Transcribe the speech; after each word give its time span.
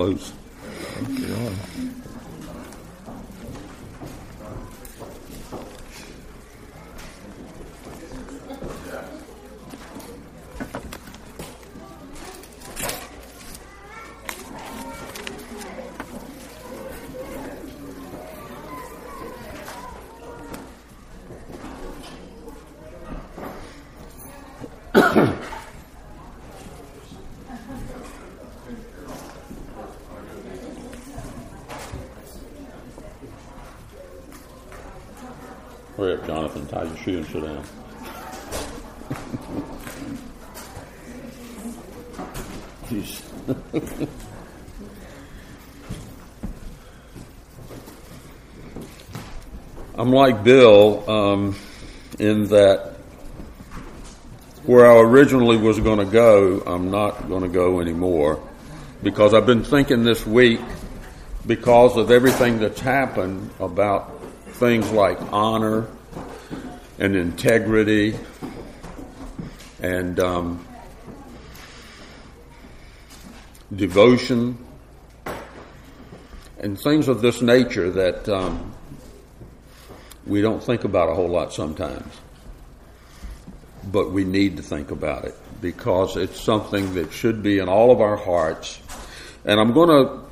Close. 0.00 0.32
I'm 49.96 50.12
like 50.12 50.44
Bill 50.44 51.10
um, 51.10 51.56
in 52.18 52.48
that 52.48 52.96
where 54.64 54.90
I 54.90 55.00
originally 55.00 55.56
was 55.56 55.80
going 55.80 55.98
to 55.98 56.04
go, 56.04 56.62
I'm 56.66 56.90
not 56.90 57.26
going 57.28 57.42
to 57.42 57.48
go 57.48 57.80
anymore. 57.80 58.46
Because 59.02 59.32
I've 59.32 59.46
been 59.46 59.64
thinking 59.64 60.02
this 60.02 60.26
week 60.26 60.60
because 61.46 61.96
of 61.96 62.10
everything 62.10 62.58
that's 62.58 62.80
happened 62.80 63.50
about 63.60 64.20
things 64.52 64.90
like 64.90 65.18
honor 65.32 65.88
and 66.98 67.14
integrity 67.14 68.18
and 69.80 70.18
um, 70.18 70.66
devotion 73.74 74.58
and 76.58 76.78
things 76.78 77.06
of 77.06 77.22
this 77.22 77.40
nature 77.40 77.90
that 77.90 78.28
um, 78.28 78.74
we 80.26 80.40
don't 80.40 80.62
think 80.62 80.84
about 80.84 81.08
a 81.08 81.14
whole 81.14 81.28
lot 81.28 81.52
sometimes. 81.52 82.12
But 83.84 84.10
we 84.10 84.24
need 84.24 84.56
to 84.56 84.62
think 84.62 84.90
about 84.90 85.24
it 85.24 85.34
because 85.60 86.16
it's 86.16 86.40
something 86.40 86.94
that 86.94 87.12
should 87.12 87.42
be 87.42 87.58
in 87.58 87.68
all 87.68 87.90
of 87.90 88.00
our 88.00 88.16
hearts. 88.16 88.80
And 89.44 89.60
I'm 89.60 89.72
going 89.72 89.88
to 89.88 90.27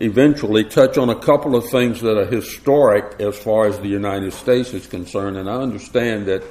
eventually 0.00 0.64
touch 0.64 0.96
on 0.96 1.10
a 1.10 1.18
couple 1.18 1.56
of 1.56 1.68
things 1.70 2.00
that 2.00 2.16
are 2.16 2.26
historic 2.26 3.20
as 3.20 3.36
far 3.36 3.66
as 3.66 3.78
the 3.80 3.88
United 3.88 4.32
States 4.32 4.72
is 4.72 4.86
concerned. 4.86 5.36
And 5.36 5.50
I 5.50 5.54
understand 5.54 6.26
that 6.26 6.44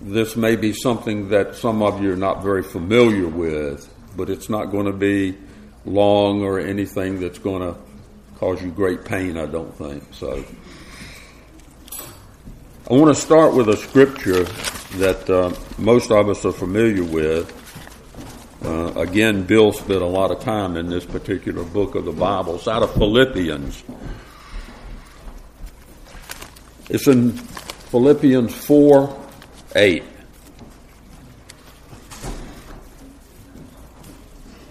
this 0.00 0.36
may 0.36 0.56
be 0.56 0.72
something 0.72 1.30
that 1.30 1.56
some 1.56 1.82
of 1.82 2.02
you 2.02 2.12
are 2.12 2.16
not 2.16 2.42
very 2.42 2.62
familiar 2.62 3.26
with, 3.26 3.92
but 4.16 4.30
it's 4.30 4.48
not 4.48 4.66
going 4.66 4.86
to 4.86 4.92
be 4.92 5.36
long 5.84 6.42
or 6.42 6.60
anything 6.60 7.20
that's 7.20 7.38
going 7.38 7.62
to 7.62 7.78
cause 8.36 8.62
you 8.62 8.70
great 8.70 9.04
pain, 9.04 9.36
I 9.36 9.46
don't 9.46 9.74
think. 9.74 10.04
So 10.12 10.44
I 12.88 12.94
want 12.94 13.14
to 13.14 13.20
start 13.20 13.54
with 13.54 13.68
a 13.68 13.76
scripture 13.76 14.44
that 14.98 15.28
uh, 15.28 15.52
most 15.78 16.10
of 16.12 16.28
us 16.28 16.44
are 16.44 16.52
familiar 16.52 17.02
with. 17.02 17.65
Uh, 18.66 18.92
again, 18.96 19.44
Bill 19.44 19.72
spent 19.72 20.02
a 20.02 20.06
lot 20.06 20.32
of 20.32 20.40
time 20.40 20.76
in 20.76 20.88
this 20.88 21.04
particular 21.04 21.62
book 21.62 21.94
of 21.94 22.04
the 22.04 22.10
Bible. 22.10 22.56
It's 22.56 22.66
out 22.66 22.82
of 22.82 22.92
Philippians. 22.94 23.84
It's 26.90 27.06
in 27.06 27.30
Philippians 27.30 28.52
4 28.52 29.28
8. 29.76 30.02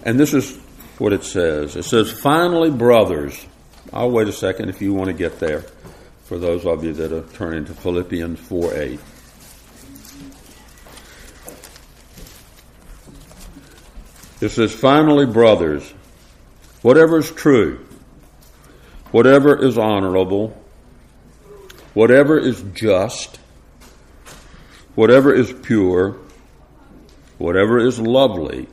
And 0.02 0.20
this 0.20 0.34
is 0.34 0.58
what 0.98 1.14
it 1.14 1.24
says. 1.24 1.74
It 1.74 1.84
says, 1.84 2.12
Finally, 2.12 2.72
brothers, 2.72 3.46
I'll 3.94 4.10
wait 4.10 4.28
a 4.28 4.32
second 4.32 4.68
if 4.68 4.82
you 4.82 4.92
want 4.92 5.08
to 5.08 5.14
get 5.14 5.40
there 5.40 5.64
for 6.24 6.38
those 6.38 6.66
of 6.66 6.84
you 6.84 6.92
that 6.92 7.12
are 7.12 7.26
turning 7.32 7.64
to 7.64 7.72
Philippians 7.72 8.40
4 8.40 8.74
8. 8.74 9.00
It 14.46 14.52
says, 14.52 14.72
finally, 14.72 15.26
brothers, 15.26 15.92
whatever 16.80 17.18
is 17.18 17.32
true, 17.32 17.84
whatever 19.10 19.60
is 19.60 19.76
honorable, 19.76 20.56
whatever 21.94 22.38
is 22.38 22.62
just, 22.72 23.40
whatever 24.94 25.34
is 25.34 25.52
pure, 25.52 26.16
whatever 27.38 27.80
is 27.80 27.98
lovely, 27.98 28.68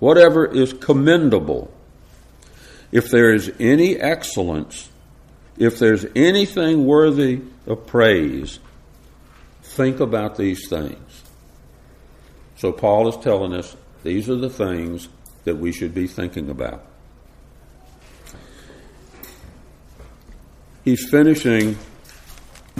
whatever 0.00 0.44
is 0.44 0.74
commendable, 0.74 1.72
if 2.92 3.10
there 3.10 3.32
is 3.32 3.50
any 3.58 3.96
excellence, 3.96 4.90
if 5.56 5.78
there's 5.78 6.04
anything 6.14 6.84
worthy 6.84 7.40
of 7.66 7.86
praise, 7.86 8.58
think 9.62 9.98
about 9.98 10.36
these 10.36 10.68
things. 10.68 11.22
So 12.56 12.70
Paul 12.70 13.08
is 13.08 13.16
telling 13.24 13.54
us 13.54 13.74
these 14.08 14.30
are 14.30 14.36
the 14.36 14.48
things 14.48 15.06
that 15.44 15.56
we 15.56 15.70
should 15.70 15.94
be 15.94 16.06
thinking 16.06 16.48
about. 16.48 16.82
He's 20.82 21.10
finishing 21.10 21.76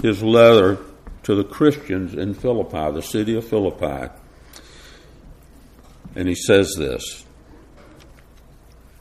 his 0.00 0.22
letter 0.22 0.78
to 1.24 1.34
the 1.34 1.44
Christians 1.44 2.14
in 2.14 2.32
Philippi, 2.32 2.92
the 2.92 3.02
city 3.02 3.36
of 3.36 3.46
Philippi, 3.46 4.10
and 6.16 6.26
he 6.26 6.34
says 6.34 6.74
this. 6.78 7.26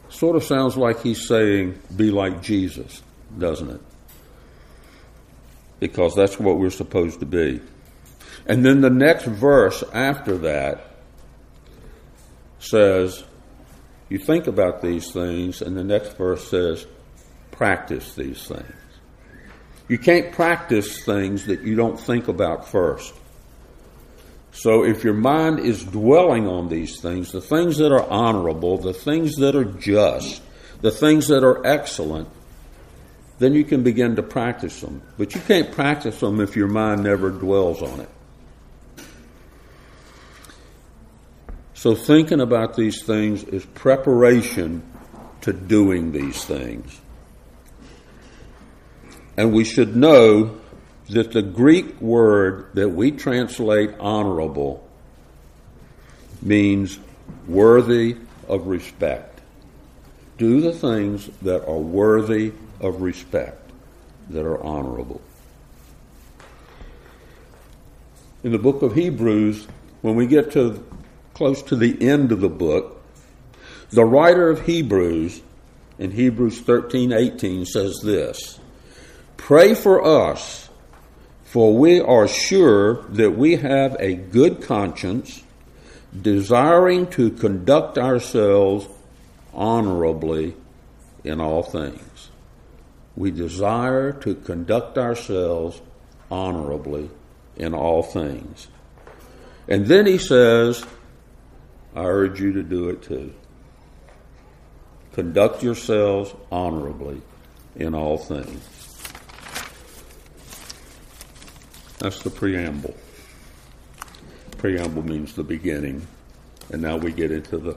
Sort 0.09 0.35
of 0.35 0.43
sounds 0.43 0.75
like 0.75 1.01
he's 1.01 1.29
saying, 1.29 1.79
be 1.95 2.11
like 2.11 2.41
Jesus, 2.41 3.01
doesn't 3.37 3.69
it? 3.69 3.81
Because 5.79 6.13
that's 6.13 6.37
what 6.37 6.59
we're 6.59 6.71
supposed 6.71 7.21
to 7.21 7.25
be. 7.25 7.61
And 8.45 8.65
then 8.65 8.81
the 8.81 8.89
next 8.89 9.23
verse 9.23 9.81
after 9.93 10.37
that 10.39 10.96
says, 12.69 13.23
you 14.09 14.17
think 14.17 14.47
about 14.47 14.81
these 14.81 15.11
things, 15.11 15.61
and 15.61 15.75
the 15.75 15.83
next 15.83 16.17
verse 16.17 16.49
says, 16.49 16.85
practice 17.51 18.15
these 18.15 18.47
things. 18.47 18.73
You 19.89 19.97
can't 19.97 20.31
practice 20.31 21.03
things 21.03 21.45
that 21.45 21.61
you 21.61 21.75
don't 21.75 21.99
think 21.99 22.27
about 22.27 22.67
first. 22.67 23.13
So 24.51 24.83
if 24.83 25.03
your 25.03 25.13
mind 25.13 25.59
is 25.59 25.83
dwelling 25.83 26.47
on 26.47 26.67
these 26.67 26.99
things, 26.99 27.31
the 27.31 27.41
things 27.41 27.77
that 27.77 27.91
are 27.91 28.09
honorable, 28.09 28.77
the 28.77 28.93
things 28.93 29.35
that 29.35 29.55
are 29.55 29.65
just, 29.65 30.41
the 30.81 30.91
things 30.91 31.27
that 31.27 31.43
are 31.43 31.65
excellent, 31.65 32.27
then 33.39 33.53
you 33.53 33.63
can 33.63 33.83
begin 33.83 34.15
to 34.15 34.23
practice 34.23 34.81
them. 34.81 35.01
But 35.17 35.35
you 35.35 35.41
can't 35.41 35.71
practice 35.71 36.19
them 36.19 36.39
if 36.39 36.55
your 36.55 36.67
mind 36.67 37.03
never 37.03 37.29
dwells 37.29 37.81
on 37.81 37.99
it. 37.99 38.09
So, 41.77 41.93
thinking 41.93 42.41
about 42.41 42.75
these 42.75 43.03
things 43.03 43.43
is 43.43 43.63
preparation 43.63 44.81
to 45.41 45.53
doing 45.53 46.11
these 46.11 46.43
things. 46.43 46.99
And 49.37 49.53
we 49.53 49.63
should 49.63 49.95
know 49.95 50.57
that 51.11 51.33
the 51.33 51.43
Greek 51.43 52.01
word 52.01 52.71
that 52.73 52.89
we 52.89 53.11
translate 53.11 53.91
honorable 53.99 54.89
means 56.41 56.97
worthy 57.47 58.17
of 58.47 58.65
respect. 58.65 59.39
Do 60.39 60.61
the 60.61 60.73
things 60.73 61.29
that 61.43 61.63
are 61.67 61.77
worthy 61.77 62.53
of 62.81 63.03
respect, 63.03 63.69
that 64.31 64.47
are 64.47 64.59
honorable. 64.63 65.21
In 68.43 68.51
the 68.51 68.57
book 68.57 68.81
of 68.81 68.95
Hebrews, 68.95 69.67
when 70.01 70.15
we 70.15 70.25
get 70.25 70.51
to 70.53 70.83
close 71.37 71.61
to 71.61 71.75
the 71.75 72.01
end 72.01 72.31
of 72.31 72.41
the 72.41 72.49
book, 72.49 72.99
the 73.91 74.03
writer 74.03 74.49
of 74.49 74.65
Hebrews 74.65 75.43
in 75.99 76.09
Hebrews 76.09 76.61
13 76.61 77.13
18 77.13 77.63
says 77.63 77.99
this 78.03 78.59
Pray 79.37 79.75
for 79.75 80.03
us, 80.03 80.67
for 81.43 81.77
we 81.77 82.01
are 82.01 82.27
sure 82.27 83.03
that 83.09 83.37
we 83.37 83.57
have 83.57 83.95
a 83.99 84.15
good 84.15 84.63
conscience, 84.63 85.43
desiring 86.19 87.05
to 87.11 87.29
conduct 87.29 87.99
ourselves 87.99 88.87
honorably 89.53 90.55
in 91.23 91.39
all 91.39 91.61
things. 91.61 92.31
We 93.15 93.29
desire 93.29 94.11
to 94.11 94.33
conduct 94.33 94.97
ourselves 94.97 95.81
honorably 96.31 97.11
in 97.55 97.75
all 97.75 98.01
things. 98.01 98.69
And 99.67 99.85
then 99.85 100.07
he 100.07 100.17
says, 100.17 100.83
I 101.97 102.05
urge 102.05 102.39
you 102.39 102.53
to 102.53 102.61
do 102.61 102.89
it 102.89 103.01
too. 103.01 103.33
conduct 105.13 105.63
yourselves 105.63 106.31
honorably 106.51 107.23
in 107.75 107.95
all 107.95 108.19
things. 108.19 108.61
That's 111.97 112.21
the 112.21 112.29
preamble. 112.29 112.95
Preamble 114.59 115.01
means 115.01 115.33
the 115.33 115.43
beginning, 115.43 116.05
and 116.71 116.83
now 116.83 116.97
we 116.97 117.11
get 117.11 117.31
into 117.31 117.57
the, 117.57 117.75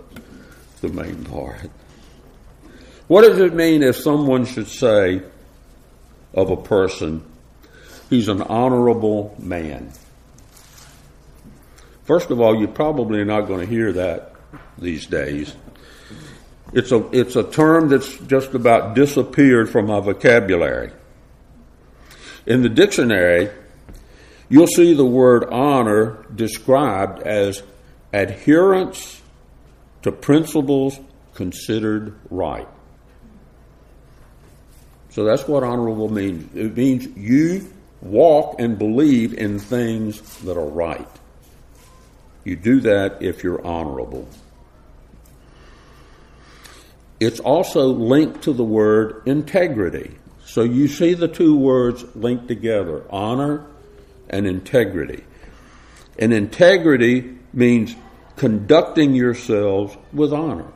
the 0.83 0.91
main 0.91 1.25
part. 1.25 1.71
What 3.09 3.23
does 3.23 3.39
it 3.39 3.55
mean 3.55 3.83
if 3.83 3.97
someone 3.97 4.45
should 4.45 4.69
say 4.69 5.23
of 6.35 6.51
a 6.51 6.59
person, 6.59 7.25
he's 8.11 8.29
an 8.29 8.43
honorable 8.43 9.35
man? 9.39 9.95
First 12.11 12.33
of 12.33 12.41
all, 12.41 12.61
you 12.61 12.67
probably 12.67 13.21
are 13.21 13.25
not 13.25 13.43
going 13.43 13.61
to 13.61 13.67
hear 13.73 13.93
that 13.93 14.35
these 14.77 15.07
days. 15.07 15.55
It's 16.73 16.91
a, 16.91 17.09
it's 17.17 17.37
a 17.37 17.45
term 17.45 17.89
that's 17.89 18.19
just 18.27 18.53
about 18.53 18.97
disappeared 18.97 19.71
from 19.71 19.87
my 19.87 20.01
vocabulary. 20.01 20.91
In 22.47 22.63
the 22.63 22.69
dictionary, 22.69 23.51
you'll 24.49 24.67
see 24.67 24.93
the 24.93 25.05
word 25.05 25.45
honor 25.53 26.27
described 26.35 27.23
as 27.23 27.63
adherence 28.13 29.23
to 30.03 30.11
principles 30.11 30.99
considered 31.35 32.19
right. 32.29 32.67
So 35.11 35.23
that's 35.23 35.47
what 35.47 35.63
honorable 35.63 36.11
means. 36.11 36.57
It 36.57 36.77
means 36.77 37.07
you 37.17 37.73
walk 38.01 38.57
and 38.59 38.77
believe 38.77 39.33
in 39.35 39.61
things 39.61 40.39
that 40.39 40.57
are 40.57 40.69
right. 40.69 41.07
You 42.45 42.57
do 42.57 42.81
that 42.81 43.23
if 43.23 43.45
you're 43.45 43.65
honorable. 43.65 44.29
It's 47.19 47.41
also 47.41 47.89
linked 47.89 48.43
to 48.45 48.53
the 48.53 48.65
word 48.65 49.23
integrity. 49.27 50.17
So 50.47 50.63
you 50.63 50.89
see 50.89 51.15
the 51.15 51.29
two 51.29 51.57
words 51.57 52.05
linked 52.17 52.49
together 52.49 53.05
honor 53.11 53.67
and 54.31 54.47
integrity. 54.47 55.25
And 56.19 56.33
integrity 56.33 57.39
means 57.53 57.95
conducting 58.37 59.15
yourselves 59.15 59.97
with 60.13 60.33
honor. 60.33 60.73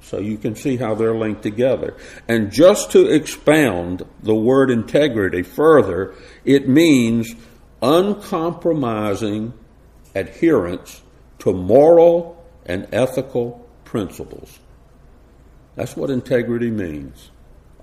So 0.00 0.18
you 0.18 0.36
can 0.36 0.54
see 0.54 0.76
how 0.76 0.94
they're 0.94 1.16
linked 1.16 1.42
together. 1.42 1.96
And 2.28 2.50
just 2.50 2.92
to 2.92 3.06
expound 3.10 4.04
the 4.22 4.34
word 4.34 4.70
integrity 4.70 5.42
further, 5.42 6.14
it 6.44 6.68
means 6.68 7.34
uncompromising 7.82 9.54
adherence 10.14 11.02
to 11.40 11.52
moral 11.52 12.44
and 12.66 12.88
ethical 12.92 13.66
principles. 13.84 14.58
That's 15.76 15.96
what 15.96 16.10
integrity 16.10 16.70
means. 16.70 17.30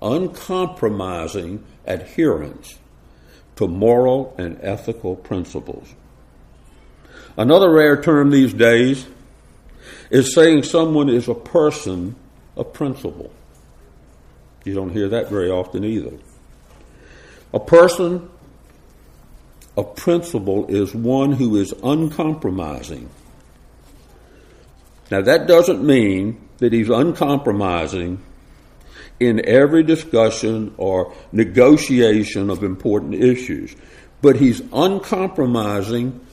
Uncompromising 0.00 1.64
adherence 1.86 2.78
to 3.56 3.68
moral 3.68 4.34
and 4.38 4.58
ethical 4.62 5.14
principles. 5.14 5.94
Another 7.36 7.70
rare 7.70 8.00
term 8.00 8.30
these 8.30 8.52
days 8.52 9.06
is 10.10 10.34
saying 10.34 10.64
someone 10.64 11.08
is 11.08 11.28
a 11.28 11.34
person 11.34 12.16
of 12.56 12.72
principle. 12.72 13.32
You 14.64 14.74
don't 14.74 14.90
hear 14.90 15.08
that 15.08 15.30
very 15.30 15.50
often 15.50 15.84
either. 15.84 16.12
A 17.54 17.60
person 17.60 18.30
of 19.76 19.96
principle 19.96 20.66
is 20.68 20.94
one 20.94 21.32
who 21.32 21.56
is 21.56 21.72
uncompromising. 21.82 23.08
Now, 25.10 25.22
that 25.22 25.46
doesn't 25.46 25.84
mean 25.84 26.48
that 26.58 26.72
he's 26.72 26.88
uncompromising 26.88 28.22
in 29.20 29.46
every 29.46 29.82
discussion 29.82 30.74
or 30.76 31.14
negotiation 31.32 32.50
of 32.50 32.62
important 32.62 33.14
issues, 33.14 33.74
but 34.20 34.36
he's 34.36 34.62
uncompromising 34.72 36.26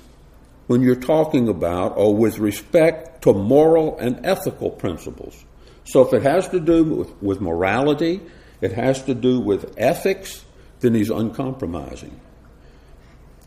when 0.67 0.81
you're 0.81 0.95
talking 0.95 1.49
about 1.49 1.97
or 1.97 2.15
with 2.15 2.39
respect 2.39 3.23
to 3.23 3.33
moral 3.33 3.97
and 3.99 4.25
ethical 4.25 4.69
principles. 4.69 5.43
So 5.83 6.05
if 6.05 6.13
it 6.13 6.23
has 6.23 6.47
to 6.49 6.59
do 6.59 6.83
with, 6.83 7.21
with 7.21 7.41
morality, 7.41 8.21
it 8.61 8.73
has 8.73 9.01
to 9.03 9.13
do 9.13 9.39
with 9.39 9.73
ethics, 9.77 10.45
then 10.79 10.93
he's 10.93 11.09
uncompromising. 11.09 12.19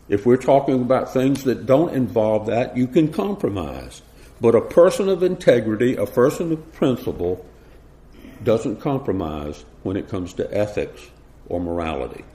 If 0.09 0.25
we're 0.25 0.37
talking 0.37 0.81
about 0.81 1.13
things 1.13 1.43
that 1.45 1.65
don't 1.65 1.93
involve 1.93 2.47
that, 2.47 2.75
you 2.75 2.87
can 2.87 3.11
compromise. 3.11 4.01
But 4.41 4.55
a 4.55 4.61
person 4.61 5.07
of 5.07 5.23
integrity, 5.23 5.95
a 5.95 6.05
person 6.05 6.51
of 6.51 6.73
principle, 6.73 7.45
doesn't 8.43 8.81
compromise 8.81 9.63
when 9.83 9.95
it 9.95 10.09
comes 10.09 10.33
to 10.33 10.53
ethics 10.57 11.01
or 11.47 11.61
morality. 11.61 12.25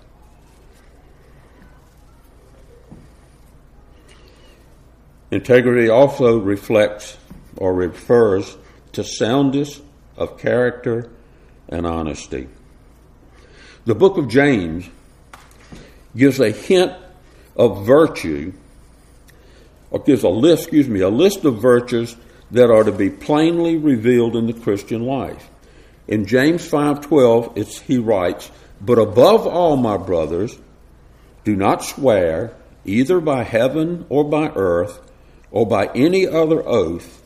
Integrity 5.30 5.90
also 5.90 6.38
reflects 6.38 7.18
or 7.56 7.74
refers 7.74 8.56
to 8.92 9.04
soundness 9.04 9.82
of 10.16 10.38
character 10.38 11.10
and 11.68 11.86
honesty. 11.86 12.48
The 13.84 13.94
book 13.94 14.16
of 14.16 14.28
James 14.28 14.88
gives 16.16 16.40
a 16.40 16.50
hint 16.50 16.92
of 17.58 17.84
virtue, 17.84 18.52
or 19.90 19.98
gives 20.00 20.22
a 20.22 20.28
list, 20.28 20.62
excuse 20.62 20.88
me, 20.88 21.00
a 21.00 21.08
list 21.08 21.44
of 21.44 21.60
virtues 21.60 22.16
that 22.50 22.70
are 22.70 22.84
to 22.84 22.92
be 22.92 23.10
plainly 23.10 23.76
revealed 23.76 24.36
in 24.36 24.46
the 24.46 24.52
Christian 24.52 25.04
life. 25.04 25.50
In 26.06 26.24
James 26.24 26.66
5:12, 26.66 27.52
it's 27.56 27.80
he 27.80 27.98
writes, 27.98 28.50
"But 28.80 28.98
above 28.98 29.46
all, 29.46 29.76
my 29.76 29.96
brothers, 29.96 30.58
do 31.44 31.56
not 31.56 31.84
swear 31.84 32.52
either 32.84 33.20
by 33.20 33.42
heaven 33.42 34.06
or 34.08 34.24
by 34.24 34.50
earth 34.54 35.00
or 35.50 35.66
by 35.66 35.90
any 35.94 36.26
other 36.26 36.66
oath, 36.66 37.22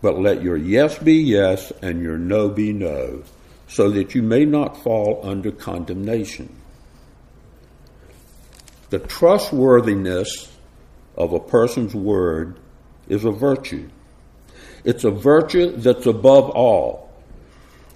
but 0.00 0.20
let 0.20 0.42
your 0.42 0.56
yes 0.56 0.98
be 0.98 1.14
yes 1.14 1.72
and 1.80 2.02
your 2.02 2.18
no 2.18 2.48
be 2.48 2.72
no, 2.72 3.22
so 3.68 3.90
that 3.90 4.14
you 4.14 4.22
may 4.22 4.44
not 4.44 4.82
fall 4.82 5.20
under 5.22 5.50
condemnation. 5.50 6.48
The 8.92 8.98
trustworthiness 8.98 10.54
of 11.16 11.32
a 11.32 11.40
person's 11.40 11.94
word 11.94 12.60
is 13.08 13.24
a 13.24 13.30
virtue. 13.30 13.88
It's 14.84 15.04
a 15.04 15.10
virtue 15.10 15.78
that's 15.78 16.04
above 16.04 16.50
all. 16.50 17.10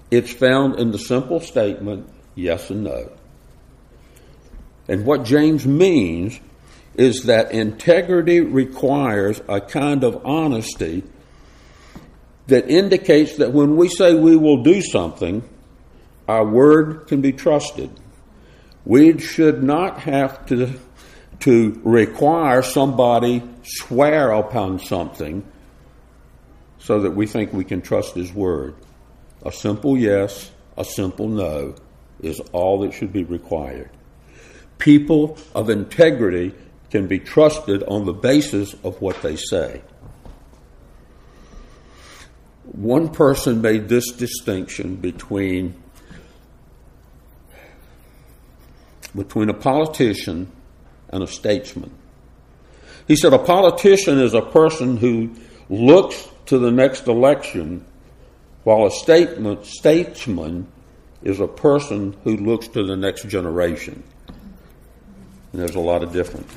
It's 0.09 0.33
found 0.33 0.79
in 0.79 0.89
the 0.89 0.97
simple 0.97 1.39
statement, 1.39 2.09
yes 2.33 2.71
and 2.71 2.85
no. 2.85 3.11
And 4.87 5.05
what 5.05 5.23
James 5.23 5.67
means 5.67 6.39
is 6.95 7.25
that 7.25 7.51
integrity 7.51 8.41
requires 8.41 9.39
a 9.47 9.61
kind 9.61 10.03
of 10.03 10.25
honesty 10.25 11.03
that 12.47 12.71
indicates 12.71 13.37
that 13.37 13.53
when 13.53 13.75
we 13.75 13.87
say 13.87 14.15
we 14.15 14.35
will 14.35 14.63
do 14.63 14.81
something, 14.81 15.47
our 16.27 16.43
word 16.43 17.05
can 17.05 17.21
be 17.21 17.33
trusted. 17.33 17.91
We 18.83 19.19
should 19.19 19.61
not 19.61 19.99
have 19.99 20.43
to, 20.47 20.79
to 21.39 21.79
require 21.83 22.61
somebody 22.61 23.43
swear 23.63 24.31
upon 24.31 24.79
something 24.79 25.45
so 26.79 27.01
that 27.01 27.11
we 27.11 27.27
think 27.27 27.53
we 27.53 27.63
can 27.63 27.81
trust 27.81 28.15
his 28.15 28.33
word. 28.33 28.75
A 29.45 29.51
simple 29.51 29.97
yes, 29.97 30.51
a 30.77 30.85
simple 30.85 31.27
no 31.27 31.75
is 32.21 32.39
all 32.51 32.79
that 32.79 32.93
should 32.93 33.13
be 33.13 33.23
required. 33.23 33.91
People 34.77 35.37
of 35.53 35.69
integrity 35.69 36.53
can 36.89 37.07
be 37.07 37.19
trusted 37.19 37.83
on 37.83 38.05
the 38.05 38.13
basis 38.13 38.73
of 38.83 39.01
what 39.01 39.21
they 39.21 39.35
say. 39.35 39.81
One 42.63 43.09
person 43.09 43.61
made 43.61 43.89
this 43.89 44.11
distinction 44.11 44.95
between 44.95 45.75
between 49.15 49.49
a 49.49 49.53
politician 49.53 50.51
and 51.09 51.23
a 51.23 51.27
statesman. 51.27 51.91
He 53.07 53.15
said 53.15 53.33
a 53.33 53.39
politician 53.39 54.19
is 54.19 54.33
a 54.33 54.41
person 54.41 54.97
who 54.97 55.35
looks 55.69 56.27
to 56.47 56.57
the 56.59 56.71
next 56.71 57.07
election, 57.07 57.85
while 58.63 58.85
a 58.85 58.91
statement, 58.91 59.65
statesman 59.65 60.67
is 61.23 61.39
a 61.39 61.47
person 61.47 62.15
who 62.23 62.35
looks 62.37 62.67
to 62.69 62.83
the 62.83 62.95
next 62.95 63.27
generation. 63.27 64.03
And 65.51 65.61
there's 65.61 65.75
a 65.75 65.79
lot 65.79 66.03
of 66.03 66.11
difference. 66.11 66.51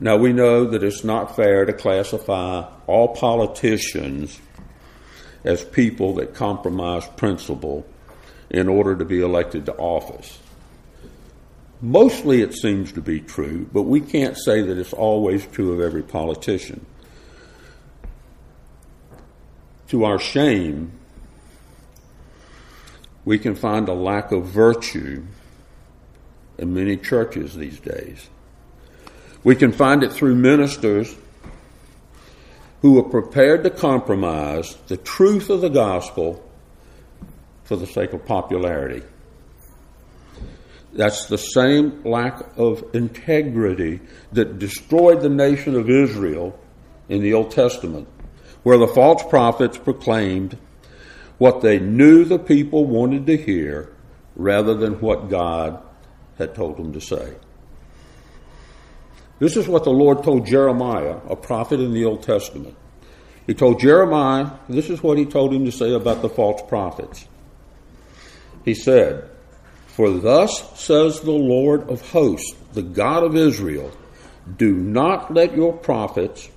Now, 0.00 0.16
we 0.16 0.32
know 0.32 0.66
that 0.66 0.82
it's 0.82 1.02
not 1.02 1.34
fair 1.34 1.64
to 1.64 1.72
classify 1.72 2.68
all 2.86 3.14
politicians 3.14 4.38
as 5.44 5.62
people 5.62 6.14
that 6.14 6.34
compromise 6.34 7.06
principle 7.16 7.86
in 8.50 8.68
order 8.68 8.96
to 8.96 9.04
be 9.04 9.20
elected 9.20 9.66
to 9.66 9.74
office. 9.76 10.38
Mostly 11.80 12.40
it 12.40 12.54
seems 12.54 12.92
to 12.92 13.02
be 13.02 13.20
true, 13.20 13.68
but 13.72 13.82
we 13.82 14.00
can't 14.00 14.38
say 14.38 14.62
that 14.62 14.78
it's 14.78 14.92
always 14.92 15.46
true 15.46 15.72
of 15.72 15.80
every 15.80 16.02
politician. 16.02 16.86
To 19.88 20.04
our 20.04 20.18
shame, 20.18 20.92
we 23.24 23.38
can 23.38 23.54
find 23.54 23.88
a 23.88 23.92
lack 23.92 24.32
of 24.32 24.46
virtue 24.46 25.24
in 26.56 26.74
many 26.74 26.96
churches 26.96 27.54
these 27.54 27.78
days. 27.80 28.28
We 29.42 29.56
can 29.56 29.72
find 29.72 30.02
it 30.02 30.12
through 30.12 30.36
ministers 30.36 31.14
who 32.84 32.98
are 32.98 33.08
prepared 33.08 33.64
to 33.64 33.70
compromise 33.70 34.76
the 34.88 34.96
truth 34.98 35.48
of 35.48 35.62
the 35.62 35.70
gospel 35.70 36.44
for 37.62 37.76
the 37.76 37.86
sake 37.86 38.12
of 38.12 38.26
popularity. 38.26 39.02
That's 40.92 41.24
the 41.24 41.38
same 41.38 42.02
lack 42.04 42.42
of 42.58 42.84
integrity 42.92 44.00
that 44.32 44.58
destroyed 44.58 45.22
the 45.22 45.30
nation 45.30 45.76
of 45.76 45.88
Israel 45.88 46.60
in 47.08 47.22
the 47.22 47.32
Old 47.32 47.52
Testament, 47.52 48.06
where 48.64 48.76
the 48.76 48.86
false 48.86 49.22
prophets 49.30 49.78
proclaimed 49.78 50.58
what 51.38 51.62
they 51.62 51.78
knew 51.78 52.26
the 52.26 52.38
people 52.38 52.84
wanted 52.84 53.24
to 53.28 53.38
hear 53.38 53.94
rather 54.36 54.74
than 54.74 55.00
what 55.00 55.30
God 55.30 55.82
had 56.36 56.54
told 56.54 56.76
them 56.76 56.92
to 56.92 57.00
say. 57.00 57.32
This 59.44 59.58
is 59.58 59.68
what 59.68 59.84
the 59.84 59.90
Lord 59.90 60.24
told 60.24 60.46
Jeremiah, 60.46 61.18
a 61.28 61.36
prophet 61.36 61.78
in 61.78 61.92
the 61.92 62.06
Old 62.06 62.22
Testament. 62.22 62.74
He 63.46 63.52
told 63.52 63.78
Jeremiah, 63.78 64.52
this 64.70 64.88
is 64.88 65.02
what 65.02 65.18
he 65.18 65.26
told 65.26 65.52
him 65.52 65.66
to 65.66 65.70
say 65.70 65.92
about 65.92 66.22
the 66.22 66.30
false 66.30 66.62
prophets. 66.66 67.28
He 68.64 68.72
said, 68.72 69.28
for 69.86 70.08
thus 70.12 70.80
says 70.80 71.20
the 71.20 71.30
Lord 71.30 71.90
of 71.90 72.00
hosts, 72.10 72.56
the 72.72 72.80
God 72.80 73.22
of 73.22 73.36
Israel, 73.36 73.92
do 74.56 74.72
not 74.72 75.34
let 75.34 75.54
your 75.54 75.74
prophets 75.74 76.48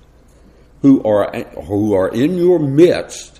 who 0.80 1.02
are, 1.04 1.30
who 1.64 1.92
are 1.92 2.08
in 2.08 2.38
your 2.38 2.58
midst 2.58 3.38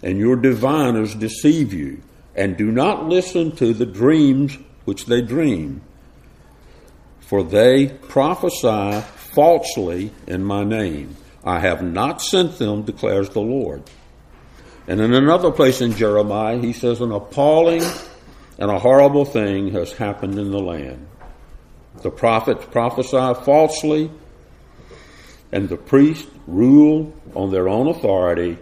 and 0.00 0.16
your 0.16 0.36
diviners 0.36 1.16
deceive 1.16 1.74
you, 1.74 2.02
and 2.36 2.56
do 2.56 2.70
not 2.70 3.08
listen 3.08 3.50
to 3.56 3.74
the 3.74 3.84
dreams 3.84 4.56
which 4.84 5.06
they 5.06 5.22
dream. 5.22 5.82
For 7.30 7.44
they 7.44 7.86
prophesy 7.86 9.02
falsely 9.16 10.10
in 10.26 10.42
my 10.42 10.64
name. 10.64 11.16
I 11.44 11.60
have 11.60 11.80
not 11.80 12.20
sent 12.20 12.58
them, 12.58 12.82
declares 12.82 13.30
the 13.30 13.40
Lord. 13.40 13.84
And 14.88 15.00
in 15.00 15.14
another 15.14 15.52
place 15.52 15.80
in 15.80 15.92
Jeremiah, 15.92 16.58
he 16.58 16.72
says, 16.72 17.00
An 17.00 17.12
appalling 17.12 17.84
and 18.58 18.68
a 18.68 18.80
horrible 18.80 19.24
thing 19.24 19.70
has 19.74 19.92
happened 19.92 20.40
in 20.40 20.50
the 20.50 20.58
land. 20.58 21.06
The 22.02 22.10
prophets 22.10 22.64
prophesy 22.64 23.44
falsely, 23.44 24.10
and 25.52 25.68
the 25.68 25.76
priests 25.76 26.28
rule 26.48 27.14
on 27.36 27.52
their 27.52 27.68
own 27.68 27.86
authority, 27.86 28.58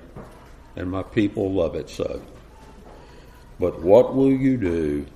and 0.77 0.91
my 0.91 1.05
people 1.05 1.51
love 1.55 1.75
it 1.75 1.89
so. 1.89 2.21
But 3.59 3.81
what 3.81 4.15
will 4.15 4.31
you 4.31 4.59
do 4.59 5.07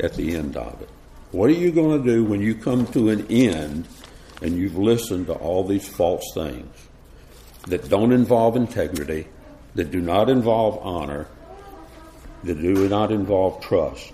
at 0.00 0.14
the 0.14 0.34
end 0.34 0.56
of 0.56 0.80
it? 0.80 0.88
What 1.34 1.50
are 1.50 1.54
you 1.54 1.72
going 1.72 2.00
to 2.00 2.08
do 2.08 2.22
when 2.22 2.40
you 2.40 2.54
come 2.54 2.86
to 2.92 3.08
an 3.08 3.26
end 3.28 3.88
and 4.40 4.56
you've 4.56 4.78
listened 4.78 5.26
to 5.26 5.32
all 5.32 5.64
these 5.64 5.84
false 5.88 6.22
things 6.32 6.72
that 7.66 7.88
don't 7.88 8.12
involve 8.12 8.54
integrity, 8.54 9.26
that 9.74 9.90
do 9.90 10.00
not 10.00 10.30
involve 10.30 10.78
honor, 10.86 11.26
that 12.44 12.54
do 12.54 12.88
not 12.88 13.10
involve 13.10 13.60
trust. 13.64 14.12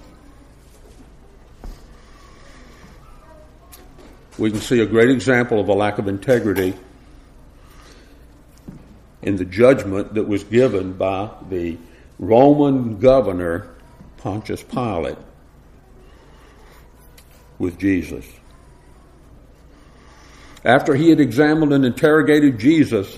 We 4.38 4.50
can 4.50 4.60
see 4.60 4.80
a 4.80 4.86
great 4.86 5.10
example 5.10 5.60
of 5.60 5.68
a 5.68 5.74
lack 5.74 5.98
of 5.98 6.08
integrity 6.08 6.72
in 9.20 9.36
the 9.36 9.44
judgment 9.44 10.14
that 10.14 10.26
was 10.26 10.42
given 10.44 10.94
by 10.94 11.28
the 11.50 11.76
Roman 12.18 12.98
governor 12.98 13.68
Pontius 14.16 14.62
Pilate 14.62 15.18
with 17.60 17.78
Jesus. 17.78 18.26
After 20.64 20.94
he 20.94 21.10
had 21.10 21.20
examined 21.20 21.72
and 21.72 21.84
interrogated 21.84 22.58
Jesus, 22.58 23.16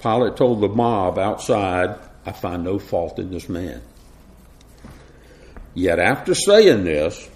Pilate 0.00 0.36
told 0.36 0.60
the 0.60 0.68
mob 0.68 1.18
outside, 1.18 1.98
I 2.24 2.32
find 2.32 2.64
no 2.64 2.78
fault 2.78 3.18
in 3.18 3.30
this 3.30 3.48
man. 3.48 3.82
Yet 5.74 5.98
after 5.98 6.34
saying 6.34 6.84
this, 6.84 7.28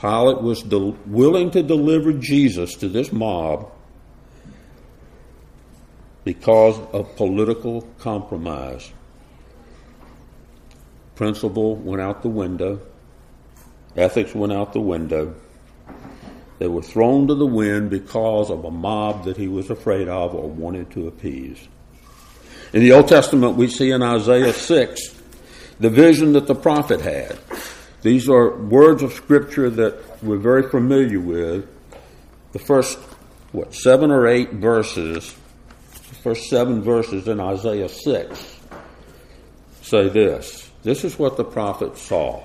Pilate 0.00 0.42
was 0.42 0.64
willing 0.64 1.50
to 1.52 1.62
deliver 1.62 2.12
Jesus 2.12 2.74
to 2.76 2.88
this 2.88 3.12
mob 3.12 3.70
because 6.24 6.78
of 6.92 7.16
political 7.16 7.82
compromise. 7.98 8.90
Principle 11.16 11.76
went 11.76 12.00
out 12.00 12.22
the 12.22 12.28
window, 12.28 12.80
ethics 13.96 14.34
went 14.34 14.52
out 14.52 14.72
the 14.72 14.80
window. 14.80 15.34
They 16.58 16.68
were 16.68 16.82
thrown 16.82 17.26
to 17.28 17.34
the 17.34 17.46
wind 17.46 17.90
because 17.90 18.50
of 18.50 18.64
a 18.64 18.70
mob 18.70 19.24
that 19.24 19.36
he 19.36 19.48
was 19.48 19.70
afraid 19.70 20.08
of 20.08 20.34
or 20.34 20.48
wanted 20.48 20.90
to 20.92 21.08
appease. 21.08 21.58
In 22.72 22.80
the 22.80 22.92
Old 22.92 23.08
Testament, 23.08 23.56
we 23.56 23.68
see 23.68 23.90
in 23.90 24.02
Isaiah 24.02 24.52
6 24.52 25.14
the 25.80 25.90
vision 25.90 26.34
that 26.34 26.46
the 26.46 26.54
prophet 26.54 27.00
had. 27.00 27.38
These 28.02 28.28
are 28.28 28.56
words 28.56 29.02
of 29.02 29.12
scripture 29.12 29.70
that 29.70 30.22
we're 30.22 30.38
very 30.38 30.68
familiar 30.70 31.20
with. 31.20 31.68
The 32.52 32.58
first, 32.58 32.98
what, 33.52 33.74
seven 33.74 34.10
or 34.10 34.26
eight 34.26 34.52
verses, 34.52 35.34
the 36.08 36.14
first 36.14 36.48
seven 36.48 36.82
verses 36.82 37.28
in 37.28 37.40
Isaiah 37.40 37.88
6 37.88 38.60
say 39.82 40.08
this. 40.08 40.70
This 40.82 41.04
is 41.04 41.18
what 41.18 41.36
the 41.36 41.44
prophet 41.44 41.96
saw. 41.98 42.44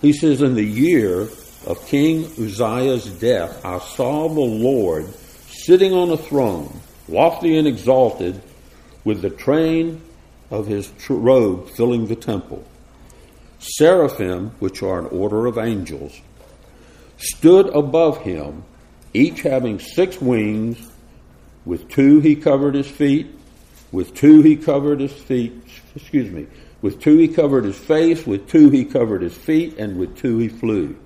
He 0.00 0.12
says, 0.12 0.40
In 0.40 0.54
the 0.54 0.64
year 0.64 1.28
of 1.66 1.86
King 1.86 2.24
Uzziah's 2.38 3.06
death, 3.06 3.64
I 3.64 3.78
saw 3.78 4.28
the 4.28 4.40
Lord 4.40 5.12
sitting 5.48 5.92
on 5.92 6.10
a 6.10 6.16
throne, 6.16 6.80
lofty 7.08 7.58
and 7.58 7.68
exalted, 7.68 8.40
with 9.04 9.20
the 9.20 9.30
train 9.30 10.00
of 10.50 10.66
his 10.66 10.90
robe 11.08 11.68
filling 11.70 12.06
the 12.06 12.16
temple. 12.16 12.64
Seraphim, 13.58 14.52
which 14.58 14.82
are 14.82 15.00
an 15.00 15.06
order 15.06 15.46
of 15.46 15.58
angels, 15.58 16.18
stood 17.18 17.68
above 17.68 18.18
him, 18.22 18.64
each 19.12 19.42
having 19.42 19.78
six 19.78 20.20
wings. 20.20 20.90
With 21.66 21.88
two 21.90 22.20
he 22.20 22.36
covered 22.36 22.74
his 22.74 22.88
feet, 22.88 23.26
with 23.92 24.14
two 24.14 24.40
he 24.40 24.56
covered 24.56 25.00
his 25.00 25.12
feet, 25.12 25.52
excuse 25.94 26.30
me, 26.30 26.46
with 26.82 27.00
two 27.00 27.18
he 27.18 27.28
covered 27.28 27.64
his 27.64 27.78
face, 27.78 28.26
with 28.26 28.48
two 28.48 28.70
he 28.70 28.84
covered 28.84 29.22
his 29.22 29.36
feet, 29.36 29.78
and 29.78 29.98
with 29.98 30.16
two 30.16 30.38
he 30.38 30.48
flew. 30.48 30.96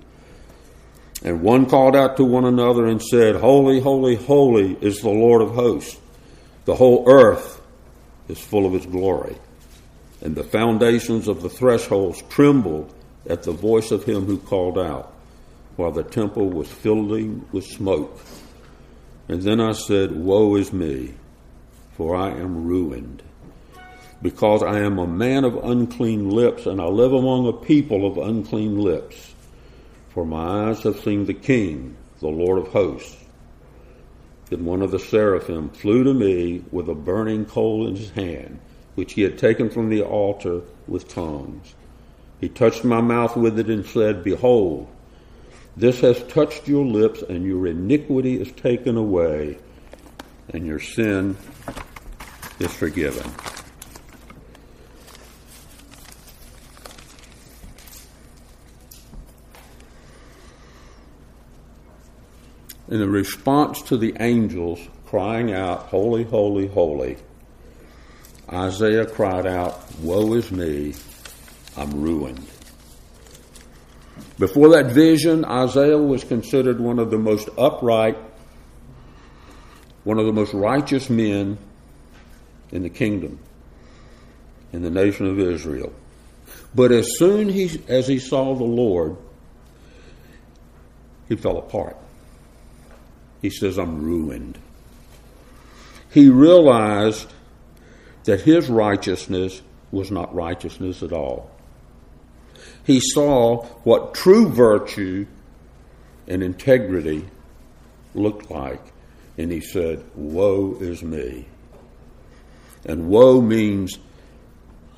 And 1.23 1.41
one 1.41 1.65
called 1.65 1.95
out 1.95 2.17
to 2.17 2.23
one 2.23 2.45
another 2.45 2.85
and 2.85 3.01
said, 3.01 3.35
Holy, 3.35 3.79
holy, 3.79 4.15
holy 4.15 4.77
is 4.81 5.01
the 5.01 5.09
Lord 5.09 5.41
of 5.41 5.51
hosts. 5.51 5.99
The 6.65 6.75
whole 6.75 7.03
earth 7.07 7.61
is 8.27 8.39
full 8.39 8.65
of 8.65 8.73
his 8.73 8.85
glory. 8.85 9.35
And 10.21 10.35
the 10.35 10.43
foundations 10.43 11.27
of 11.27 11.41
the 11.41 11.49
thresholds 11.49 12.21
trembled 12.29 12.93
at 13.27 13.43
the 13.43 13.51
voice 13.51 13.91
of 13.91 14.03
him 14.03 14.25
who 14.25 14.37
called 14.37 14.77
out, 14.77 15.13
while 15.75 15.91
the 15.91 16.03
temple 16.03 16.49
was 16.49 16.67
filling 16.67 17.47
with 17.51 17.65
smoke. 17.65 18.19
And 19.27 19.41
then 19.41 19.59
I 19.59 19.71
said, 19.71 20.11
Woe 20.11 20.55
is 20.55 20.71
me, 20.71 21.15
for 21.97 22.15
I 22.15 22.29
am 22.29 22.65
ruined, 22.65 23.23
because 24.25 24.63
I 24.63 24.79
am 24.79 24.97
a 24.97 25.05
man 25.05 25.43
of 25.43 25.63
unclean 25.63 26.31
lips, 26.31 26.65
and 26.65 26.81
I 26.81 26.85
live 26.85 27.13
among 27.13 27.47
a 27.47 27.53
people 27.53 28.07
of 28.07 28.17
unclean 28.17 28.81
lips. 28.81 29.35
For 30.15 30.25
my 30.25 30.69
eyes 30.69 30.81
have 30.81 30.99
seen 31.01 31.27
the 31.27 31.35
King, 31.35 31.95
the 32.21 32.29
Lord 32.29 32.57
of 32.57 32.69
hosts. 32.69 33.23
Then 34.49 34.65
one 34.65 34.81
of 34.81 34.89
the 34.89 34.97
seraphim 34.97 35.69
flew 35.69 36.03
to 36.03 36.15
me 36.15 36.63
with 36.71 36.89
a 36.89 36.95
burning 36.95 37.45
coal 37.45 37.85
in 37.87 37.97
his 37.97 38.09
hand, 38.09 38.59
which 38.95 39.13
he 39.13 39.21
had 39.21 39.37
taken 39.37 39.69
from 39.69 39.89
the 39.89 40.01
altar 40.01 40.61
with 40.87 41.07
tongues. 41.07 41.75
He 42.41 42.49
touched 42.49 42.83
my 42.83 43.01
mouth 43.01 43.37
with 43.37 43.59
it 43.59 43.69
and 43.69 43.85
said, 43.85 44.23
Behold, 44.23 44.87
this 45.77 45.99
has 45.99 46.23
touched 46.23 46.67
your 46.67 46.83
lips, 46.83 47.21
and 47.21 47.45
your 47.45 47.67
iniquity 47.67 48.41
is 48.41 48.51
taken 48.53 48.97
away, 48.97 49.59
and 50.49 50.65
your 50.65 50.79
sin 50.79 51.37
is 52.59 52.73
forgiven. 52.73 53.31
In 62.87 62.99
the 62.99 63.09
response 63.09 63.81
to 63.83 63.97
the 63.97 64.15
angels 64.19 64.79
crying 65.05 65.53
out, 65.53 65.87
Holy, 65.87 66.23
holy, 66.23 66.67
holy, 66.67 67.17
Isaiah 68.51 69.05
cried 69.05 69.47
out, 69.47 69.81
Woe 69.99 70.33
is 70.33 70.51
me, 70.51 70.93
I'm 71.77 72.01
ruined. 72.01 72.45
Before 74.37 74.69
that 74.69 74.87
vision, 74.87 75.45
Isaiah 75.45 75.97
was 75.97 76.23
considered 76.23 76.79
one 76.79 76.99
of 76.99 77.09
the 77.09 77.17
most 77.17 77.49
upright, 77.57 78.17
one 80.03 80.19
of 80.19 80.25
the 80.25 80.33
most 80.33 80.53
righteous 80.53 81.09
men 81.09 81.57
in 82.71 82.83
the 82.83 82.89
kingdom, 82.89 83.39
in 84.73 84.83
the 84.83 84.89
nation 84.89 85.25
of 85.25 85.39
Israel. 85.39 85.93
But 86.75 86.91
as 86.91 87.17
soon 87.17 87.49
he, 87.49 87.81
as 87.87 88.07
he 88.07 88.19
saw 88.19 88.53
the 88.53 88.63
Lord, 88.63 89.15
he 91.29 91.35
fell 91.35 91.57
apart. 91.57 91.97
He 93.41 93.49
says, 93.49 93.77
I'm 93.77 94.03
ruined. 94.03 94.57
He 96.09 96.29
realized 96.29 97.31
that 98.23 98.41
his 98.41 98.69
righteousness 98.69 99.61
was 99.91 100.11
not 100.11 100.33
righteousness 100.33 101.03
at 101.03 101.11
all. 101.11 101.51
He 102.83 102.99
saw 102.99 103.65
what 103.83 104.13
true 104.13 104.47
virtue 104.49 105.25
and 106.27 106.43
integrity 106.43 107.25
looked 108.13 108.49
like, 108.49 108.81
and 109.37 109.51
he 109.51 109.59
said, 109.59 110.03
Woe 110.15 110.77
is 110.79 111.03
me. 111.03 111.47
And 112.85 113.09
woe 113.09 113.41
means 113.41 113.97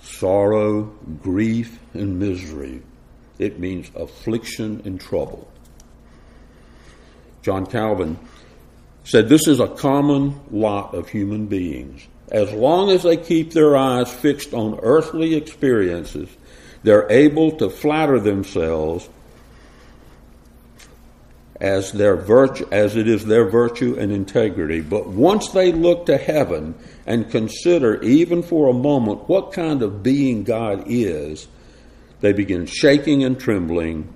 sorrow, 0.01 0.84
grief, 1.22 1.79
and 1.94 2.20
misery. 2.20 2.82
It 3.39 3.60
means 3.60 3.91
affliction 3.96 4.82
and 4.86 5.00
trouble. 5.00 5.48
John 7.47 7.65
Calvin 7.65 8.19
said 9.05 9.29
this 9.29 9.47
is 9.47 9.61
a 9.61 9.69
common 9.69 10.37
lot 10.51 10.93
of 10.93 11.07
human 11.07 11.45
beings. 11.45 12.05
As 12.29 12.51
long 12.51 12.89
as 12.89 13.03
they 13.03 13.15
keep 13.15 13.53
their 13.53 13.77
eyes 13.77 14.11
fixed 14.11 14.53
on 14.53 14.77
earthly 14.83 15.33
experiences, 15.33 16.27
they're 16.83 17.09
able 17.09 17.51
to 17.51 17.69
flatter 17.69 18.19
themselves 18.19 19.07
as 21.61 21.93
their 21.93 22.17
virtue, 22.17 22.67
as 22.69 22.97
it 22.97 23.07
is 23.07 23.25
their 23.25 23.45
virtue 23.45 23.95
and 23.97 24.11
integrity. 24.11 24.81
But 24.81 25.07
once 25.07 25.47
they 25.51 25.71
look 25.71 26.07
to 26.07 26.17
heaven 26.17 26.75
and 27.05 27.31
consider, 27.31 28.03
even 28.03 28.43
for 28.43 28.67
a 28.67 28.73
moment, 28.73 29.29
what 29.29 29.53
kind 29.53 29.83
of 29.83 30.03
being 30.03 30.43
God 30.43 30.83
is, 30.87 31.47
they 32.19 32.33
begin 32.33 32.65
shaking 32.65 33.23
and 33.23 33.39
trembling, 33.39 34.13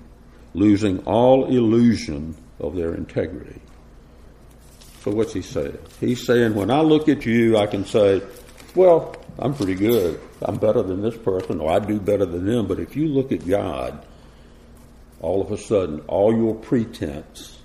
losing 0.53 0.99
all 1.05 1.45
illusion 1.45 2.35
of 2.61 2.75
their 2.75 2.93
integrity. 2.93 3.59
So 5.01 5.11
what's 5.11 5.33
he 5.33 5.41
saying? 5.41 5.77
He's 5.99 6.25
saying, 6.25 6.53
when 6.53 6.69
I 6.69 6.81
look 6.81 7.09
at 7.09 7.25
you, 7.25 7.57
I 7.57 7.65
can 7.65 7.85
say, 7.85 8.21
well, 8.75 9.15
I'm 9.39 9.53
pretty 9.53 9.75
good. 9.75 10.19
I'm 10.43 10.57
better 10.57 10.83
than 10.83 11.01
this 11.01 11.17
person, 11.17 11.59
or 11.59 11.71
I 11.71 11.79
do 11.79 11.99
better 11.99 12.25
than 12.25 12.45
them. 12.45 12.67
But 12.67 12.79
if 12.79 12.95
you 12.95 13.07
look 13.07 13.31
at 13.31 13.47
God, 13.47 14.05
all 15.19 15.41
of 15.41 15.51
a 15.51 15.57
sudden, 15.57 16.01
all 16.01 16.35
your 16.35 16.55
pretense, 16.55 17.59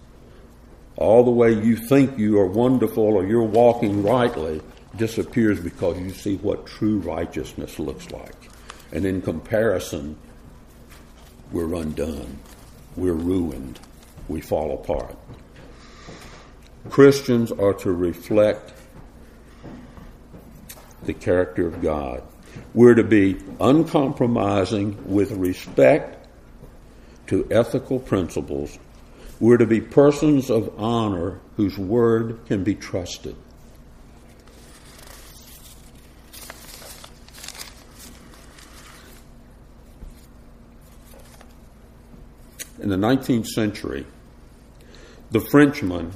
all 0.97 1.25
the 1.25 1.31
way 1.31 1.53
you 1.53 1.77
think 1.77 2.19
you 2.19 2.39
are 2.39 2.47
wonderful 2.47 3.05
or 3.05 3.27
you're 3.27 3.43
walking 3.43 4.03
rightly, 4.03 4.63
disappears 4.97 5.61
because 5.61 5.99
you 5.99 6.11
see 6.11 6.37
what 6.37 6.67
true 6.67 7.01
righteousness 7.01 7.79
looks 7.79 8.11
like. 8.11 8.35
And 8.93 9.05
in 9.05 9.21
comparison, 9.21 10.17
we're 11.53 11.75
undone. 11.75 12.39
We're 12.97 13.13
ruined. 13.13 13.79
We 14.29 14.41
fall 14.41 14.75
apart. 14.75 15.17
Christians 16.91 17.53
are 17.53 17.75
to 17.75 17.93
reflect 17.93 18.73
the 21.05 21.15
character 21.15 21.67
of 21.67 21.83
God. 21.83 22.23
We're 22.75 22.95
to 22.95 23.05
be 23.05 23.39
uncompromising 23.61 25.13
with 25.13 25.33
respect 25.33 26.27
to 27.29 27.47
ethical 27.51 27.99
principles. 27.99 28.79
We're 29.41 29.59
to 29.59 29.67
be 29.67 29.81
persons 29.81 30.51
of 30.51 30.73
honor 30.79 31.41
whose 31.57 31.77
word 31.77 32.41
can 32.47 32.65
be 32.65 32.75
trusted. 32.75 33.37
In 42.81 42.91
the 42.91 42.97
19th 42.97 43.47
century, 43.47 44.07
the 45.31 45.41
Frenchman 45.41 46.13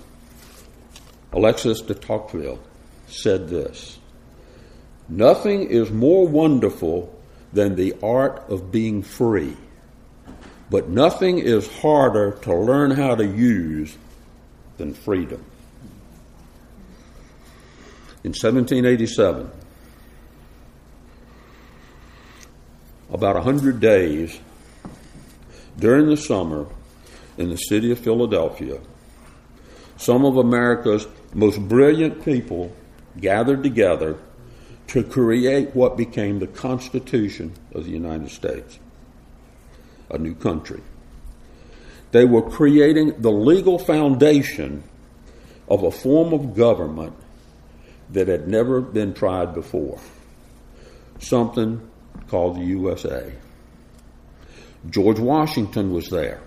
Alexis 1.32 1.80
de 1.80 1.94
Tocqueville 1.94 2.60
said 3.06 3.48
this 3.48 3.98
Nothing 5.08 5.68
is 5.68 5.90
more 5.90 6.26
wonderful 6.28 7.16
than 7.52 7.74
the 7.74 7.94
art 8.02 8.44
of 8.48 8.70
being 8.70 9.02
free, 9.02 9.56
but 10.70 10.88
nothing 10.88 11.38
is 11.38 11.68
harder 11.80 12.32
to 12.42 12.54
learn 12.54 12.92
how 12.92 13.16
to 13.16 13.26
use 13.26 13.96
than 14.76 14.94
freedom. 14.94 15.44
In 18.22 18.30
1787, 18.30 19.50
about 23.12 23.34
100 23.34 23.80
days 23.80 24.38
during 25.78 26.06
the 26.06 26.16
summer 26.16 26.66
in 27.36 27.50
the 27.50 27.56
city 27.56 27.90
of 27.90 27.98
Philadelphia, 27.98 28.78
some 30.00 30.24
of 30.24 30.38
America's 30.38 31.06
most 31.34 31.60
brilliant 31.68 32.24
people 32.24 32.74
gathered 33.20 33.62
together 33.62 34.16
to 34.86 35.04
create 35.04 35.76
what 35.76 35.98
became 35.98 36.38
the 36.38 36.46
Constitution 36.46 37.52
of 37.74 37.84
the 37.84 37.90
United 37.90 38.30
States, 38.30 38.78
a 40.08 40.16
new 40.16 40.34
country. 40.34 40.80
They 42.12 42.24
were 42.24 42.40
creating 42.40 43.20
the 43.20 43.30
legal 43.30 43.78
foundation 43.78 44.84
of 45.68 45.82
a 45.82 45.90
form 45.90 46.32
of 46.32 46.56
government 46.56 47.12
that 48.08 48.26
had 48.26 48.48
never 48.48 48.80
been 48.80 49.12
tried 49.12 49.52
before, 49.52 50.00
something 51.18 51.86
called 52.28 52.56
the 52.56 52.64
USA. 52.64 53.34
George 54.88 55.18
Washington 55.18 55.92
was 55.92 56.08
there. 56.08 56.40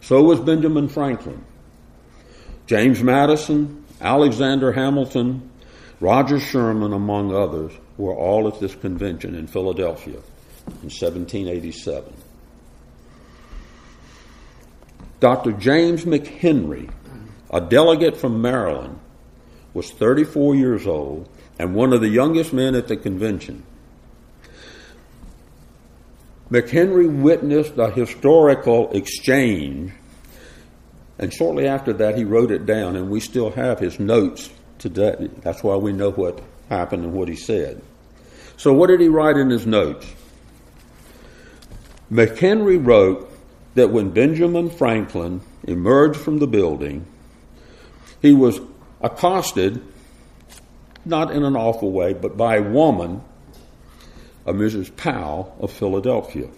So 0.00 0.22
was 0.22 0.38
Benjamin 0.38 0.86
Franklin. 0.86 1.44
James 2.70 3.02
Madison, 3.02 3.84
Alexander 4.00 4.70
Hamilton, 4.70 5.50
Roger 5.98 6.38
Sherman, 6.38 6.92
among 6.92 7.34
others, 7.34 7.72
were 7.98 8.14
all 8.14 8.46
at 8.46 8.60
this 8.60 8.76
convention 8.76 9.34
in 9.34 9.48
Philadelphia 9.48 10.18
in 10.68 10.88
1787. 10.88 12.14
Dr. 15.18 15.50
James 15.50 16.04
McHenry, 16.04 16.88
a 17.52 17.60
delegate 17.60 18.16
from 18.16 18.40
Maryland, 18.40 19.00
was 19.74 19.90
34 19.90 20.54
years 20.54 20.86
old 20.86 21.28
and 21.58 21.74
one 21.74 21.92
of 21.92 22.00
the 22.00 22.08
youngest 22.08 22.52
men 22.52 22.76
at 22.76 22.86
the 22.86 22.96
convention. 22.96 23.64
McHenry 26.52 27.20
witnessed 27.20 27.76
a 27.78 27.90
historical 27.90 28.92
exchange 28.92 29.90
and 31.20 31.30
shortly 31.30 31.68
after 31.68 31.92
that, 31.92 32.16
he 32.16 32.24
wrote 32.24 32.50
it 32.50 32.64
down, 32.64 32.96
and 32.96 33.10
we 33.10 33.20
still 33.20 33.50
have 33.50 33.78
his 33.78 34.00
notes 34.00 34.48
today. 34.78 35.28
That's 35.42 35.62
why 35.62 35.76
we 35.76 35.92
know 35.92 36.10
what 36.10 36.40
happened 36.70 37.04
and 37.04 37.12
what 37.12 37.28
he 37.28 37.36
said. 37.36 37.82
So, 38.56 38.72
what 38.72 38.86
did 38.86 39.00
he 39.00 39.08
write 39.08 39.36
in 39.36 39.50
his 39.50 39.66
notes? 39.66 40.10
McHenry 42.10 42.82
wrote 42.82 43.30
that 43.74 43.90
when 43.90 44.10
Benjamin 44.10 44.70
Franklin 44.70 45.42
emerged 45.64 46.18
from 46.18 46.38
the 46.38 46.46
building, 46.46 47.04
he 48.22 48.32
was 48.32 48.58
accosted, 49.02 49.82
not 51.04 51.32
in 51.32 51.44
an 51.44 51.54
awful 51.54 51.92
way, 51.92 52.14
but 52.14 52.38
by 52.38 52.56
a 52.56 52.62
woman, 52.62 53.22
a 54.46 54.54
Mrs. 54.54 54.96
Powell 54.96 55.54
of 55.60 55.70
Philadelphia. 55.70 56.48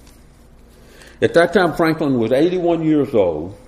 At 1.21 1.35
that 1.35 1.53
time, 1.53 1.75
Franklin 1.75 2.21
was 2.21 2.31
81 2.31 2.85
years 2.85 3.13
old, 3.13 3.59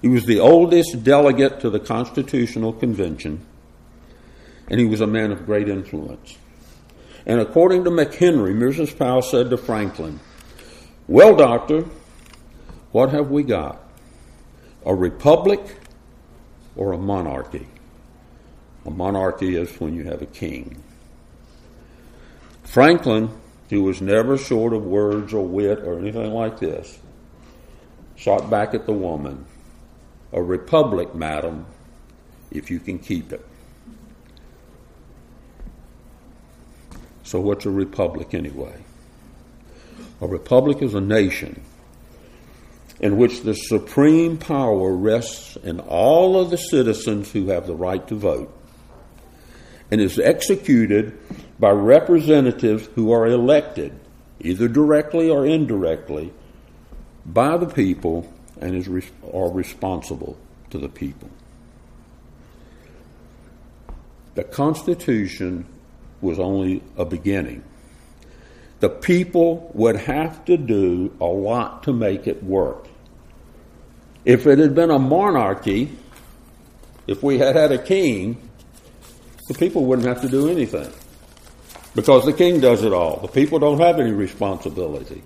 he 0.00 0.08
was 0.08 0.26
the 0.26 0.38
oldest 0.38 1.02
delegate 1.02 1.60
to 1.60 1.70
the 1.70 1.80
Constitutional 1.80 2.72
Convention, 2.72 3.44
and 4.68 4.78
he 4.78 4.86
was 4.86 5.00
a 5.00 5.06
man 5.06 5.32
of 5.32 5.44
great 5.44 5.68
influence. 5.68 6.36
And 7.26 7.40
according 7.40 7.84
to 7.84 7.90
McHenry, 7.90 8.54
Mrs. 8.54 8.96
Powell 8.96 9.22
said 9.22 9.50
to 9.50 9.56
Franklin, 9.56 10.20
Well, 11.08 11.34
doctor, 11.34 11.84
what 12.92 13.10
have 13.10 13.30
we 13.30 13.42
got? 13.42 13.82
A 14.86 14.94
republic 14.94 15.60
or 16.76 16.92
a 16.92 16.98
monarchy? 16.98 17.66
A 18.86 18.90
monarchy 18.90 19.56
is 19.56 19.80
when 19.80 19.94
you 19.94 20.04
have 20.04 20.22
a 20.22 20.26
king. 20.26 20.82
Franklin, 22.62 23.30
who 23.68 23.82
was 23.82 24.00
never 24.00 24.38
short 24.38 24.72
of 24.72 24.84
words 24.84 25.34
or 25.34 25.44
wit 25.44 25.80
or 25.80 25.98
anything 25.98 26.32
like 26.32 26.60
this, 26.60 26.98
shot 28.14 28.48
back 28.48 28.74
at 28.74 28.86
the 28.86 28.92
woman 28.92 29.44
a 30.32 30.42
republic, 30.42 31.14
madam, 31.14 31.66
if 32.50 32.70
you 32.70 32.80
can 32.80 32.98
keep 32.98 33.32
it. 33.32 33.44
So, 37.22 37.40
what's 37.40 37.66
a 37.66 37.70
republic 37.70 38.34
anyway? 38.34 38.82
A 40.20 40.26
republic 40.26 40.82
is 40.82 40.94
a 40.94 41.00
nation 41.00 41.62
in 43.00 43.16
which 43.16 43.42
the 43.42 43.54
supreme 43.54 44.36
power 44.36 44.92
rests 44.92 45.56
in 45.56 45.78
all 45.80 46.40
of 46.40 46.50
the 46.50 46.56
citizens 46.56 47.30
who 47.30 47.48
have 47.48 47.66
the 47.66 47.74
right 47.74 48.06
to 48.08 48.14
vote 48.14 48.52
and 49.90 50.00
is 50.00 50.18
executed 50.18 51.18
by 51.58 51.70
representatives 51.70 52.88
who 52.94 53.12
are 53.12 53.26
elected, 53.26 53.98
either 54.40 54.68
directly 54.68 55.30
or 55.30 55.46
indirectly, 55.46 56.32
by 57.24 57.56
the 57.56 57.66
people 57.66 58.32
and 58.60 58.74
is, 58.74 59.10
are 59.32 59.50
responsible 59.50 60.36
to 60.70 60.78
the 60.78 60.88
people. 60.88 61.30
The 64.34 64.44
Constitution 64.44 65.66
was 66.20 66.38
only 66.38 66.82
a 66.96 67.04
beginning. 67.04 67.64
The 68.80 68.88
people 68.88 69.70
would 69.74 69.96
have 69.96 70.44
to 70.44 70.56
do 70.56 71.16
a 71.20 71.24
lot 71.24 71.82
to 71.84 71.92
make 71.92 72.26
it 72.26 72.42
work. 72.44 72.86
If 74.24 74.46
it 74.46 74.58
had 74.58 74.74
been 74.74 74.90
a 74.90 74.98
monarchy, 74.98 75.96
if 77.06 77.22
we 77.22 77.38
had 77.38 77.56
had 77.56 77.72
a 77.72 77.78
king, 77.78 78.48
the 79.48 79.54
people 79.54 79.84
wouldn't 79.86 80.06
have 80.06 80.20
to 80.22 80.28
do 80.28 80.48
anything. 80.48 80.92
Because 81.94 82.24
the 82.24 82.32
king 82.32 82.60
does 82.60 82.84
it 82.84 82.92
all. 82.92 83.18
The 83.20 83.28
people 83.28 83.58
don't 83.58 83.80
have 83.80 83.98
any 83.98 84.12
responsibility. 84.12 85.22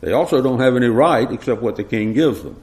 They 0.00 0.12
also 0.12 0.42
don't 0.42 0.60
have 0.60 0.76
any 0.76 0.88
right 0.88 1.30
except 1.30 1.62
what 1.62 1.76
the 1.76 1.84
king 1.84 2.12
gives 2.12 2.42
them. 2.42 2.60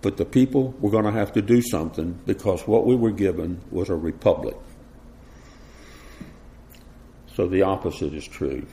But 0.00 0.16
the 0.16 0.24
people 0.24 0.74
were 0.80 0.90
going 0.90 1.04
to 1.04 1.12
have 1.12 1.32
to 1.34 1.42
do 1.42 1.62
something 1.62 2.18
because 2.26 2.66
what 2.66 2.86
we 2.86 2.96
were 2.96 3.12
given 3.12 3.60
was 3.70 3.88
a 3.88 3.94
republic. 3.94 4.56
So 7.34 7.46
the 7.46 7.62
opposite 7.62 8.12
is 8.12 8.26
true. 8.26 8.66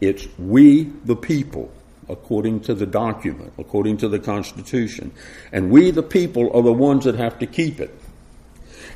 It's 0.00 0.26
we, 0.38 0.84
the 1.04 1.16
people, 1.16 1.72
according 2.08 2.60
to 2.60 2.74
the 2.74 2.86
document, 2.86 3.52
according 3.58 3.98
to 3.98 4.08
the 4.08 4.18
Constitution. 4.18 5.12
And 5.52 5.70
we, 5.70 5.90
the 5.90 6.02
people, 6.02 6.50
are 6.56 6.62
the 6.62 6.72
ones 6.72 7.04
that 7.04 7.16
have 7.16 7.38
to 7.40 7.46
keep 7.46 7.80
it. 7.80 7.94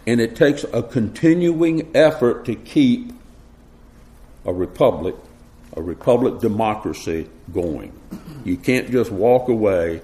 And 0.07 0.21
it 0.21 0.37
takes 0.37 0.65
a 0.65 0.83
continuing 0.83 1.97
effort 1.97 2.45
to 2.47 2.55
keep 2.55 3.13
a 4.45 4.53
republic, 4.53 5.15
a 5.77 5.83
republic 5.83 6.41
democracy 6.41 7.29
going. 7.53 7.93
You 8.45 8.57
can't 8.57 8.91
just 8.91 9.11
walk 9.11 9.49
away 9.49 10.03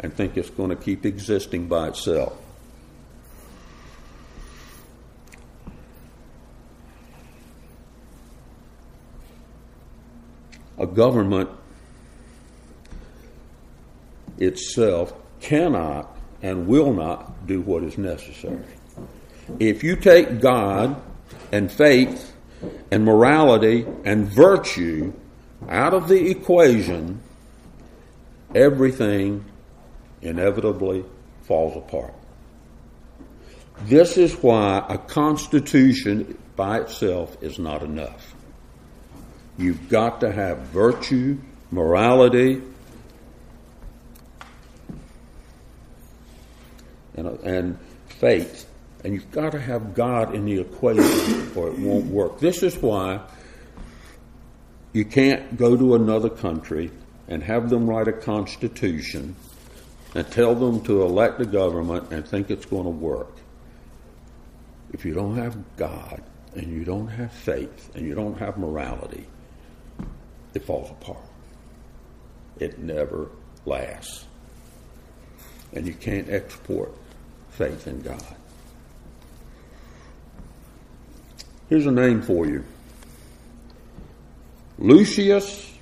and 0.00 0.12
think 0.12 0.36
it's 0.36 0.50
going 0.50 0.70
to 0.70 0.76
keep 0.76 1.06
existing 1.06 1.68
by 1.68 1.88
itself. 1.88 2.36
A 10.78 10.86
government 10.86 11.48
itself 14.38 15.14
cannot 15.40 16.14
and 16.42 16.66
will 16.66 16.92
not 16.92 17.46
do 17.46 17.62
what 17.62 17.82
is 17.82 17.96
necessary. 17.96 18.75
If 19.58 19.84
you 19.84 19.96
take 19.96 20.40
God 20.40 21.00
and 21.52 21.70
faith 21.70 22.34
and 22.90 23.04
morality 23.04 23.86
and 24.04 24.26
virtue 24.26 25.12
out 25.68 25.94
of 25.94 26.08
the 26.08 26.30
equation, 26.30 27.20
everything 28.54 29.44
inevitably 30.22 31.04
falls 31.42 31.76
apart. 31.76 32.14
This 33.82 34.16
is 34.16 34.34
why 34.34 34.84
a 34.88 34.98
constitution 34.98 36.38
by 36.56 36.80
itself 36.80 37.36
is 37.42 37.58
not 37.58 37.82
enough. 37.82 38.34
You've 39.58 39.88
got 39.88 40.20
to 40.20 40.32
have 40.32 40.58
virtue, 40.68 41.38
morality, 41.70 42.62
and, 47.14 47.26
and 47.40 47.78
faith. 48.08 48.65
And 49.06 49.14
you've 49.14 49.30
got 49.30 49.52
to 49.52 49.60
have 49.60 49.94
God 49.94 50.34
in 50.34 50.46
the 50.46 50.58
equation 50.58 51.52
or 51.54 51.68
it 51.68 51.78
won't 51.78 52.06
work. 52.06 52.40
This 52.40 52.64
is 52.64 52.76
why 52.78 53.20
you 54.92 55.04
can't 55.04 55.56
go 55.56 55.76
to 55.76 55.94
another 55.94 56.28
country 56.28 56.90
and 57.28 57.40
have 57.44 57.70
them 57.70 57.88
write 57.88 58.08
a 58.08 58.12
constitution 58.12 59.36
and 60.16 60.28
tell 60.32 60.56
them 60.56 60.82
to 60.86 61.02
elect 61.02 61.40
a 61.40 61.46
government 61.46 62.10
and 62.10 62.26
think 62.26 62.50
it's 62.50 62.66
going 62.66 62.82
to 62.82 62.90
work. 62.90 63.30
If 64.92 65.04
you 65.04 65.14
don't 65.14 65.36
have 65.36 65.56
God 65.76 66.20
and 66.56 66.66
you 66.66 66.84
don't 66.84 67.06
have 67.06 67.30
faith 67.30 67.94
and 67.94 68.04
you 68.04 68.16
don't 68.16 68.36
have 68.38 68.58
morality, 68.58 69.28
it 70.52 70.64
falls 70.64 70.90
apart. 70.90 71.22
It 72.58 72.80
never 72.80 73.30
lasts. 73.66 74.26
And 75.72 75.86
you 75.86 75.94
can't 75.94 76.28
export 76.28 76.92
faith 77.50 77.86
in 77.86 78.00
God. 78.00 78.34
Here's 81.68 81.86
a 81.86 81.90
name 81.90 82.22
for 82.22 82.46
you 82.46 82.64
Lucius 84.78 85.72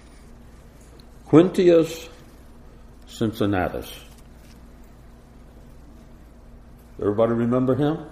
Quinctius 1.26 2.08
Cincinnatus. 3.06 3.92
Everybody 7.00 7.32
remember 7.32 7.74
him? 7.74 8.06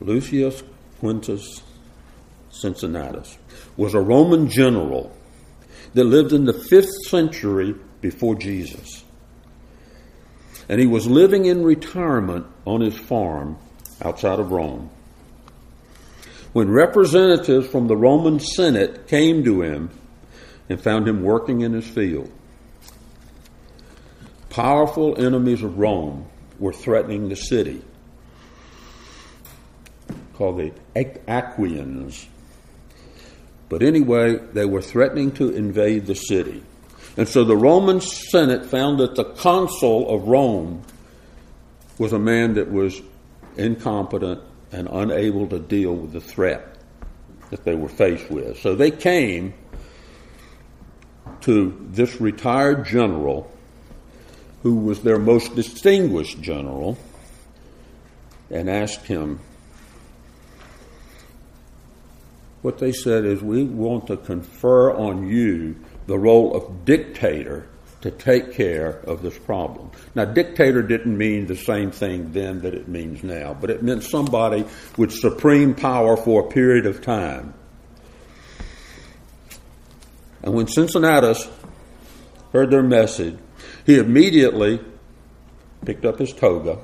Lucius 0.00 0.62
Quintus 1.00 1.62
Cincinnatus 2.50 3.36
was 3.76 3.94
a 3.94 4.00
Roman 4.00 4.48
general 4.48 5.14
that 5.94 6.04
lived 6.04 6.32
in 6.32 6.44
the 6.44 6.52
fifth 6.52 6.90
century 7.08 7.74
before 8.00 8.34
Jesus. 8.34 9.04
And 10.68 10.80
he 10.80 10.86
was 10.86 11.06
living 11.06 11.46
in 11.46 11.62
retirement 11.62 12.46
on 12.66 12.80
his 12.80 12.96
farm 12.96 13.56
outside 14.02 14.38
of 14.38 14.52
Rome. 14.52 14.90
When 16.52 16.70
representatives 16.70 17.66
from 17.66 17.88
the 17.88 17.96
Roman 17.96 18.40
Senate 18.40 19.06
came 19.06 19.44
to 19.44 19.62
him 19.62 19.90
and 20.68 20.80
found 20.80 21.08
him 21.08 21.22
working 21.22 21.60
in 21.60 21.72
his 21.72 21.86
field, 21.86 22.30
powerful 24.50 25.22
enemies 25.22 25.62
of 25.62 25.78
Rome 25.78 26.26
were 26.58 26.72
threatening 26.72 27.28
the 27.28 27.36
city, 27.36 27.82
called 30.34 30.58
the 30.58 30.72
Aequians. 30.96 32.26
But 33.68 33.82
anyway, 33.82 34.38
they 34.52 34.64
were 34.64 34.82
threatening 34.82 35.32
to 35.32 35.50
invade 35.50 36.06
the 36.06 36.14
city. 36.14 36.62
And 37.16 37.28
so 37.28 37.44
the 37.44 37.56
Roman 37.56 38.00
Senate 38.00 38.66
found 38.66 39.00
that 39.00 39.16
the 39.16 39.24
consul 39.24 40.08
of 40.14 40.28
Rome 40.28 40.82
was 41.98 42.12
a 42.12 42.18
man 42.18 42.54
that 42.54 42.70
was 42.70 43.00
incompetent 43.56 44.40
and 44.70 44.88
unable 44.90 45.48
to 45.48 45.58
deal 45.58 45.94
with 45.94 46.12
the 46.12 46.20
threat 46.20 46.76
that 47.50 47.64
they 47.64 47.74
were 47.74 47.88
faced 47.88 48.30
with. 48.30 48.60
So 48.60 48.74
they 48.74 48.90
came 48.90 49.54
to 51.40 51.88
this 51.90 52.20
retired 52.20 52.84
general 52.84 53.50
who 54.62 54.74
was 54.76 55.02
their 55.02 55.18
most 55.18 55.54
distinguished 55.54 56.40
general, 56.40 56.98
and 58.50 58.68
asked 58.68 59.06
him, 59.06 59.40
what 62.62 62.78
they 62.78 62.92
said 62.92 63.24
is, 63.24 63.40
We 63.40 63.64
want 63.64 64.08
to 64.08 64.16
confer 64.16 64.92
on 64.92 65.28
you 65.28 65.76
the 66.08 66.18
role 66.18 66.56
of 66.56 66.86
dictator 66.86 67.68
to 68.00 68.10
take 68.10 68.54
care 68.54 68.88
of 69.06 69.20
this 69.22 69.38
problem. 69.38 69.90
Now, 70.14 70.24
dictator 70.24 70.82
didn't 70.82 71.16
mean 71.16 71.46
the 71.46 71.56
same 71.56 71.90
thing 71.90 72.32
then 72.32 72.62
that 72.62 72.74
it 72.74 72.88
means 72.88 73.22
now, 73.22 73.54
but 73.54 73.68
it 73.68 73.82
meant 73.82 74.04
somebody 74.04 74.64
with 74.96 75.12
supreme 75.12 75.74
power 75.74 76.16
for 76.16 76.46
a 76.46 76.48
period 76.48 76.86
of 76.86 77.02
time. 77.02 77.52
And 80.42 80.54
when 80.54 80.66
Cincinnatus 80.66 81.46
heard 82.52 82.70
their 82.70 82.82
message, 82.82 83.36
he 83.84 83.98
immediately 83.98 84.80
picked 85.84 86.06
up 86.06 86.18
his 86.18 86.32
toga, 86.32 86.78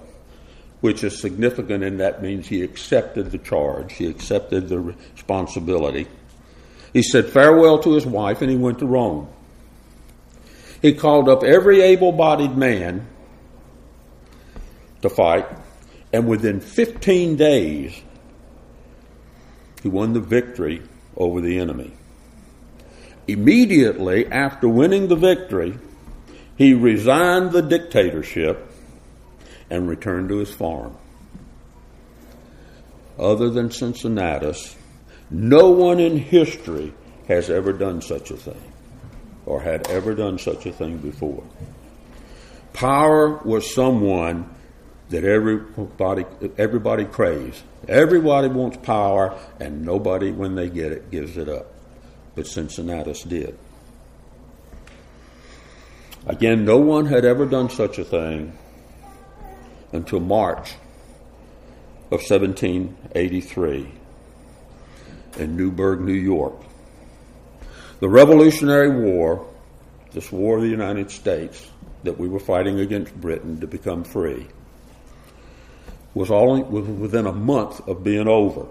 which 0.83 1.03
is 1.03 1.19
significant 1.19 1.83
in 1.83 1.97
that 1.97 2.21
means 2.21 2.47
he 2.47 2.63
accepted 2.63 3.31
the 3.31 3.39
charge, 3.39 3.95
he 3.95 4.07
accepted 4.07 4.69
the 4.69 4.81
responsibility. 4.81 6.09
He 6.95 7.03
said 7.03 7.27
farewell 7.29 7.81
to 7.81 7.93
his 7.93 8.07
wife 8.07 8.41
and 8.41 8.51
he 8.51 8.57
went 8.57 8.79
to 8.79 8.87
Rome. 8.87 9.29
He 10.81 10.95
called 10.95 11.29
up 11.29 11.43
every 11.43 11.83
able 11.83 12.13
bodied 12.13 12.57
man 12.57 13.07
to 15.03 15.11
fight, 15.11 15.47
and 16.13 16.27
within 16.27 16.61
15 16.61 17.37
days, 17.37 18.01
he 19.83 19.89
won 19.89 20.13
the 20.15 20.21
victory 20.21 20.83
over 21.17 21.41
the 21.41 21.59
enemy. 21.59 21.93
Immediately 23.27 24.27
after 24.29 24.69
winning 24.69 25.09
the 25.09 25.17
victory, 25.17 25.79
he 26.57 26.75
resigned 26.75 27.53
the 27.53 27.63
dictatorship 27.63 28.71
and 29.69 29.89
returned 29.89 30.29
to 30.29 30.39
his 30.39 30.53
farm. 30.53 30.97
other 33.19 33.51
than 33.51 33.71
Cincinnatus, 33.71 34.77
no 35.31 35.71
one 35.71 36.01
in 36.01 36.19
history 36.19 36.93
has 37.29 37.51
ever 37.51 37.73
done 37.73 38.03
such 38.03 38.31
a 38.31 38.37
thing 38.37 38.73
or 39.47 39.61
had 39.61 39.87
ever 39.89 40.15
done 40.15 40.39
such 40.39 40.67
a 40.67 40.73
thing 40.73 40.99
before. 40.99 41.45
Power 42.73 43.37
was 43.45 43.75
someone 43.75 44.51
that 45.11 45.25
everybody, 45.25 46.25
everybody 46.59 47.05
craves. 47.05 47.63
Everybody 47.87 48.49
wants 48.49 48.79
power, 48.79 49.39
and 49.61 49.85
nobody, 49.85 50.33
when 50.33 50.55
they 50.55 50.71
get 50.71 50.93
it, 50.93 51.11
gives 51.11 51.37
it 51.37 51.49
up. 51.49 51.73
But 52.35 52.47
Cincinnatus 52.47 53.23
did. 53.23 53.57
Again, 56.27 56.65
no 56.65 56.79
one 56.79 57.07
had 57.07 57.25
ever 57.25 57.45
done 57.45 57.69
such 57.69 57.99
a 57.99 58.05
thing 58.05 58.57
until 59.93 60.21
March 60.21 60.73
of 62.11 62.23
1783 62.23 63.93
in 65.37 65.57
Newburgh, 65.57 66.01
New 66.01 66.13
York. 66.13 66.55
The 68.01 68.09
Revolutionary 68.09 68.91
War, 68.91 69.47
this 70.13 70.31
war 70.31 70.57
of 70.57 70.63
the 70.63 70.69
United 70.69 71.11
States 71.11 71.71
that 72.03 72.19
we 72.19 72.29
were 72.29 72.41
fighting 72.41 72.81
against 72.81 73.19
Britain 73.21 73.61
to 73.61 73.67
become 73.67 74.05
free, 74.05 74.47
was 76.15 76.31
all 76.31 76.63
was 76.63 76.87
within 76.87 77.27
a 77.27 77.33
month 77.33 77.87
of 77.89 78.05
being 78.05 78.29
over. 78.29 78.67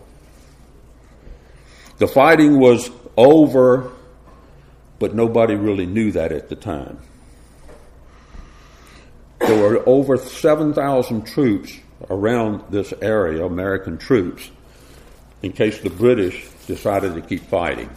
The 1.98 2.08
fighting 2.08 2.60
was 2.60 2.90
over, 3.18 3.92
but 5.00 5.14
nobody 5.14 5.56
really 5.56 5.86
knew 5.86 6.12
that 6.14 6.32
at 6.32 6.50
the 6.50 6.56
time. 6.56 7.00
There 9.40 9.62
were 9.62 9.84
over 9.88 10.18
7,000 10.18 11.26
troops 11.26 11.78
around 12.10 12.64
this 12.70 12.94
area, 13.02 13.46
American 13.46 13.98
troops, 13.98 14.50
in 15.42 15.52
case 15.52 15.80
the 15.80 15.90
British 15.90 16.46
decided 16.68 17.16
to 17.16 17.22
keep 17.22 17.44
fighting. 17.46 17.90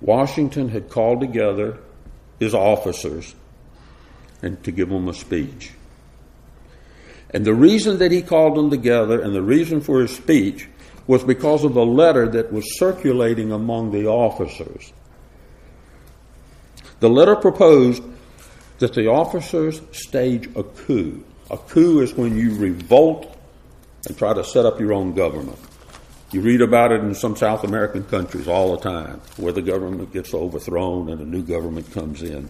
Washington 0.00 0.68
had 0.68 0.88
called 0.88 1.20
together 1.20 1.78
his 2.40 2.54
officers 2.54 3.34
and 4.42 4.62
to 4.64 4.72
give 4.72 4.88
them 4.88 5.08
a 5.08 5.14
speech. 5.14 5.72
And 7.30 7.44
the 7.44 7.54
reason 7.54 7.98
that 7.98 8.10
he 8.10 8.20
called 8.20 8.56
them 8.56 8.68
together 8.68 9.20
and 9.20 9.34
the 9.34 9.42
reason 9.42 9.80
for 9.80 10.00
his 10.00 10.14
speech 10.14 10.68
was 11.06 11.24
because 11.24 11.64
of 11.64 11.76
a 11.76 11.82
letter 11.82 12.28
that 12.28 12.52
was 12.52 12.78
circulating 12.78 13.52
among 13.52 13.92
the 13.92 14.06
officers. 14.06 14.92
The 17.00 17.08
letter 17.08 17.36
proposed 17.36 18.02
that 18.78 18.94
the 18.94 19.08
officers 19.08 19.80
stage 19.92 20.48
a 20.56 20.62
coup. 20.62 21.24
A 21.50 21.56
coup 21.56 22.00
is 22.00 22.14
when 22.14 22.36
you 22.36 22.54
revolt 22.54 23.31
and 24.06 24.16
try 24.16 24.34
to 24.34 24.44
set 24.44 24.66
up 24.66 24.80
your 24.80 24.92
own 24.92 25.14
government. 25.14 25.58
You 26.32 26.40
read 26.40 26.62
about 26.62 26.92
it 26.92 27.02
in 27.02 27.14
some 27.14 27.36
South 27.36 27.62
American 27.62 28.04
countries 28.04 28.48
all 28.48 28.76
the 28.76 28.82
time, 28.82 29.20
where 29.36 29.52
the 29.52 29.62
government 29.62 30.12
gets 30.12 30.32
overthrown 30.32 31.10
and 31.10 31.20
a 31.20 31.26
new 31.26 31.42
government 31.42 31.92
comes 31.92 32.22
in. 32.22 32.48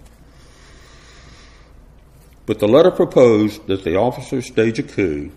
But 2.46 2.58
the 2.58 2.68
letter 2.68 2.90
proposed 2.90 3.66
that 3.66 3.84
the 3.84 3.96
officers 3.96 4.46
stage 4.46 4.78
a 4.78 4.82
coup 4.82 5.32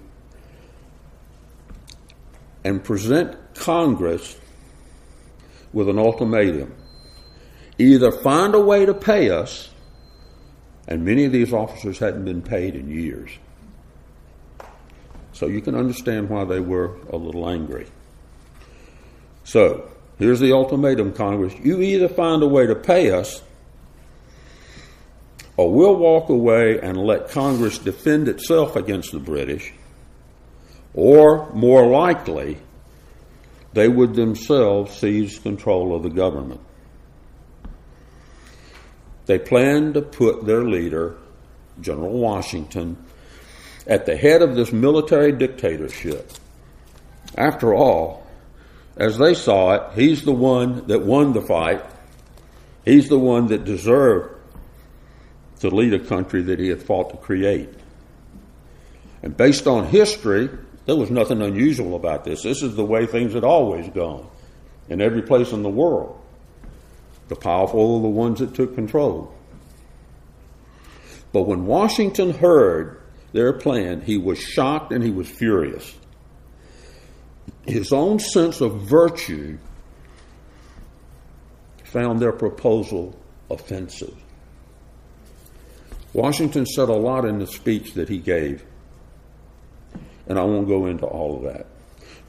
and 2.63 2.83
present 2.83 3.37
Congress 3.55 4.37
with 5.71 5.89
an 5.89 5.99
ultimatum. 5.99 6.73
Either 7.77 8.11
find 8.11 8.55
a 8.55 8.59
way 8.59 8.85
to 8.85 8.93
pay 8.93 9.29
us, 9.29 9.69
and 10.87 11.03
many 11.03 11.25
of 11.25 11.31
these 11.31 11.51
officers 11.51 11.99
hadn't 11.99 12.25
been 12.25 12.41
paid 12.41 12.75
in 12.75 12.89
years. 12.89 13.31
So 15.35 15.47
you 15.47 15.59
can 15.59 15.75
understand 15.75 16.29
why 16.29 16.45
they 16.45 16.61
were 16.61 16.95
a 17.09 17.17
little 17.17 17.49
angry. 17.49 17.87
So, 19.43 19.91
here's 20.17 20.39
the 20.39 20.53
ultimatum, 20.53 21.11
Congress. 21.11 21.53
You 21.61 21.81
either 21.81 22.07
find 22.07 22.41
a 22.41 22.47
way 22.47 22.65
to 22.67 22.73
pay 22.73 23.11
us, 23.11 23.43
or 25.57 25.73
we'll 25.73 25.97
walk 25.97 26.29
away 26.29 26.79
and 26.79 26.97
let 26.97 27.29
Congress 27.29 27.77
defend 27.77 28.29
itself 28.29 28.77
against 28.77 29.11
the 29.11 29.19
British, 29.19 29.73
or 30.93 31.51
more 31.53 31.85
likely, 31.85 32.57
they 33.73 33.89
would 33.89 34.15
themselves 34.15 34.95
seize 34.97 35.37
control 35.37 35.93
of 35.93 36.03
the 36.03 36.09
government. 36.09 36.61
They 39.25 39.37
planned 39.37 39.95
to 39.95 40.01
put 40.01 40.45
their 40.45 40.63
leader, 40.63 41.17
General 41.81 42.17
Washington, 42.17 43.04
at 43.87 44.05
the 44.05 44.15
head 44.15 44.41
of 44.41 44.55
this 44.55 44.71
military 44.71 45.31
dictatorship. 45.31 46.31
After 47.37 47.73
all, 47.73 48.25
as 48.97 49.17
they 49.17 49.33
saw 49.33 49.73
it, 49.73 49.93
he's 49.93 50.23
the 50.23 50.31
one 50.31 50.87
that 50.87 51.03
won 51.03 51.33
the 51.33 51.41
fight. 51.41 51.83
He's 52.83 53.09
the 53.09 53.19
one 53.19 53.47
that 53.47 53.65
deserved 53.65 54.35
to 55.59 55.69
lead 55.69 55.93
a 55.93 55.99
country 55.99 56.41
that 56.43 56.59
he 56.59 56.69
had 56.69 56.81
fought 56.81 57.09
to 57.11 57.17
create. 57.17 57.69
And 59.23 59.35
based 59.35 59.67
on 59.67 59.87
history, 59.87 60.49
there 60.85 60.95
was 60.95 61.09
nothing 61.09 61.41
unusual 61.41 61.95
about 61.95 62.23
this. 62.23 62.43
This 62.43 62.61
is 62.61 62.75
the 62.75 62.85
way 62.85 63.05
things 63.05 63.33
had 63.33 63.43
always 63.43 63.89
gone 63.89 64.27
in 64.87 65.01
every 65.01 65.21
place 65.21 65.51
in 65.51 65.63
the 65.63 65.69
world. 65.69 66.21
The 67.27 67.35
powerful 67.35 67.97
are 67.97 68.01
the 68.01 68.07
ones 68.07 68.39
that 68.39 68.53
took 68.53 68.75
control. 68.75 69.33
But 71.33 71.43
when 71.43 71.65
Washington 71.65 72.31
heard 72.31 73.01
their 73.35 73.53
plan, 73.53 74.01
he 74.01 74.17
was 74.17 74.39
shocked 74.39 74.91
and 74.91 75.03
he 75.03 75.11
was 75.11 75.29
furious 75.29 75.93
his 77.65 77.91
own 77.91 78.19
sense 78.19 78.61
of 78.61 78.81
virtue 78.81 79.57
found 81.83 82.19
their 82.19 82.31
proposal 82.31 83.17
offensive. 83.49 84.15
Washington 86.13 86.65
said 86.65 86.89
a 86.89 86.93
lot 86.93 87.25
in 87.25 87.39
the 87.39 87.47
speech 87.47 87.93
that 87.93 88.09
he 88.09 88.17
gave, 88.17 88.63
and 90.27 90.39
I 90.39 90.43
won't 90.43 90.67
go 90.67 90.85
into 90.85 91.05
all 91.05 91.37
of 91.37 91.43
that. 91.53 91.67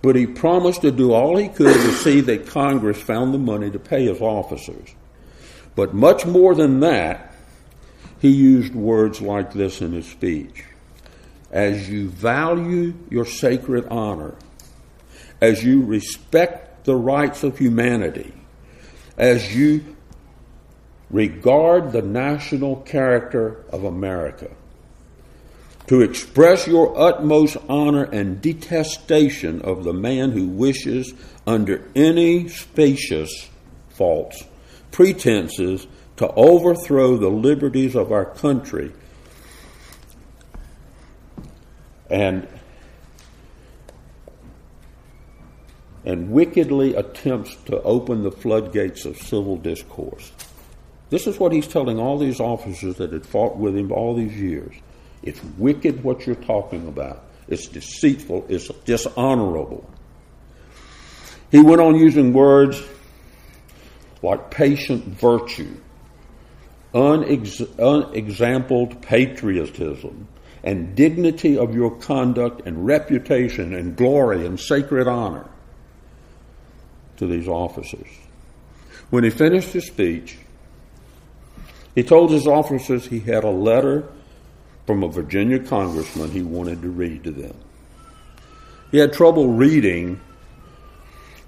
But 0.02 0.16
he 0.16 0.26
promised 0.26 0.82
to 0.82 0.90
do 0.90 1.12
all 1.12 1.36
he 1.36 1.48
could 1.48 1.74
to 1.74 1.92
see 1.92 2.20
that 2.22 2.46
Congress 2.46 3.00
found 3.00 3.32
the 3.32 3.38
money 3.38 3.70
to 3.70 3.78
pay 3.78 4.06
his 4.06 4.20
officers. 4.20 4.94
But 5.74 5.94
much 5.94 6.26
more 6.26 6.54
than 6.54 6.80
that, 6.80 7.34
he 8.20 8.30
used 8.30 8.74
words 8.74 9.20
like 9.20 9.52
this 9.52 9.80
in 9.80 9.92
his 9.92 10.06
speech 10.06 10.64
As 11.50 11.88
you 11.88 12.08
value 12.08 12.94
your 13.10 13.24
sacred 13.24 13.86
honor, 13.88 14.34
as 15.40 15.62
you 15.62 15.82
respect 15.82 16.84
the 16.84 16.96
rights 16.96 17.42
of 17.42 17.58
humanity, 17.58 18.32
as 19.16 19.54
you 19.54 19.96
regard 21.10 21.92
the 21.92 22.02
national 22.02 22.76
character 22.76 23.64
of 23.70 23.84
America, 23.84 24.50
to 25.86 26.00
express 26.00 26.66
your 26.66 26.98
utmost 26.98 27.56
honor 27.68 28.04
and 28.04 28.42
detestation 28.42 29.62
of 29.62 29.84
the 29.84 29.92
man 29.92 30.32
who 30.32 30.48
wishes, 30.48 31.14
under 31.46 31.88
any 31.94 32.48
specious 32.48 33.48
faults, 33.90 34.42
pretenses, 34.90 35.86
to 36.16 36.28
overthrow 36.32 37.16
the 37.16 37.28
liberties 37.28 37.94
of 37.94 38.10
our 38.10 38.24
country 38.24 38.92
and 42.10 42.46
and 46.04 46.30
wickedly 46.30 46.94
attempts 46.94 47.56
to 47.64 47.82
open 47.82 48.22
the 48.22 48.30
floodgates 48.30 49.04
of 49.04 49.16
civil 49.16 49.56
discourse. 49.56 50.30
This 51.10 51.26
is 51.26 51.38
what 51.38 51.52
he's 51.52 51.66
telling 51.66 51.98
all 51.98 52.16
these 52.16 52.38
officers 52.38 52.96
that 52.96 53.12
had 53.12 53.26
fought 53.26 53.56
with 53.56 53.76
him 53.76 53.90
all 53.90 54.14
these 54.14 54.34
years. 54.36 54.74
It's 55.22 55.42
wicked 55.58 56.04
what 56.04 56.26
you're 56.26 56.36
talking 56.36 56.86
about. 56.86 57.24
It's 57.48 57.66
deceitful. 57.66 58.46
It's 58.48 58.68
dishonorable. 58.84 59.88
He 61.50 61.60
went 61.60 61.80
on 61.80 61.96
using 61.96 62.32
words 62.32 62.82
like 64.22 64.50
patient 64.50 65.04
virtue, 65.04 65.76
unex- 66.92 67.66
unexampled 67.78 69.00
patriotism, 69.02 70.26
and 70.62 70.94
dignity 70.94 71.56
of 71.56 71.74
your 71.74 71.90
conduct 71.90 72.62
and 72.66 72.86
reputation 72.86 73.74
and 73.74 73.96
glory 73.96 74.46
and 74.46 74.58
sacred 74.58 75.06
honor 75.06 75.48
to 77.16 77.26
these 77.26 77.48
officers. 77.48 78.08
When 79.10 79.24
he 79.24 79.30
finished 79.30 79.72
his 79.72 79.86
speech, 79.86 80.38
he 81.94 82.02
told 82.02 82.30
his 82.30 82.46
officers 82.46 83.06
he 83.06 83.20
had 83.20 83.44
a 83.44 83.50
letter 83.50 84.08
from 84.86 85.02
a 85.02 85.08
Virginia 85.08 85.58
congressman 85.58 86.30
he 86.30 86.42
wanted 86.42 86.82
to 86.82 86.88
read 86.88 87.24
to 87.24 87.30
them. 87.30 87.54
He 88.90 88.98
had 88.98 89.12
trouble 89.12 89.48
reading 89.48 90.20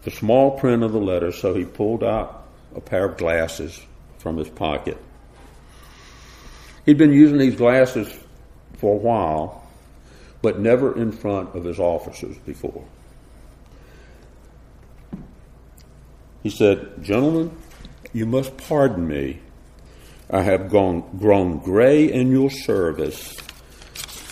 the 0.03 0.11
small 0.11 0.59
print 0.59 0.83
of 0.83 0.92
the 0.92 1.01
letter, 1.01 1.33
so 1.33 1.55
he 1.55 1.64
pulled 1.64 2.03
out 2.03 2.47
a 2.75 2.81
pair 2.81 3.05
of 3.05 3.16
glasses 3.16 3.81
from 4.18 4.37
his 4.37 4.49
pocket. 4.49 4.97
He'd 6.87 6.99
been 6.99 7.12
using 7.12 7.38
these 7.38 7.57
glasses 7.57 8.09
for 8.79 8.95
a 8.95 8.99
while 8.99 9.64
but 10.41 10.59
never 10.59 10.97
in 10.97 11.12
front 11.12 11.55
of 11.55 11.64
his 11.64 11.79
officers 11.79 12.37
before. 12.38 12.85
He 16.43 16.51
said, 16.51 17.03
Gentlemen, 17.03 17.51
you 18.12 18.25
must 18.25 18.57
pardon 18.57 19.07
me. 19.07 19.41
I 20.31 20.43
have 20.43 20.71
gone, 20.71 21.19
grown 21.19 21.59
gray 21.59 22.12
in 22.12 22.31
your 22.31 22.51
service 22.51 23.37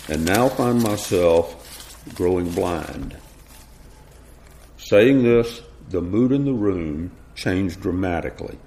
and 0.09 0.25
now 0.25 0.47
find 0.47 0.81
myself 0.81 2.03
growing 2.15 2.49
blind. 2.51 3.17
Saying 4.77 5.23
this, 5.23 5.61
the 5.89 6.01
mood 6.01 6.31
in 6.31 6.45
the 6.45 6.53
room 6.53 7.11
changed 7.35 7.81
dramatically. 7.81 8.57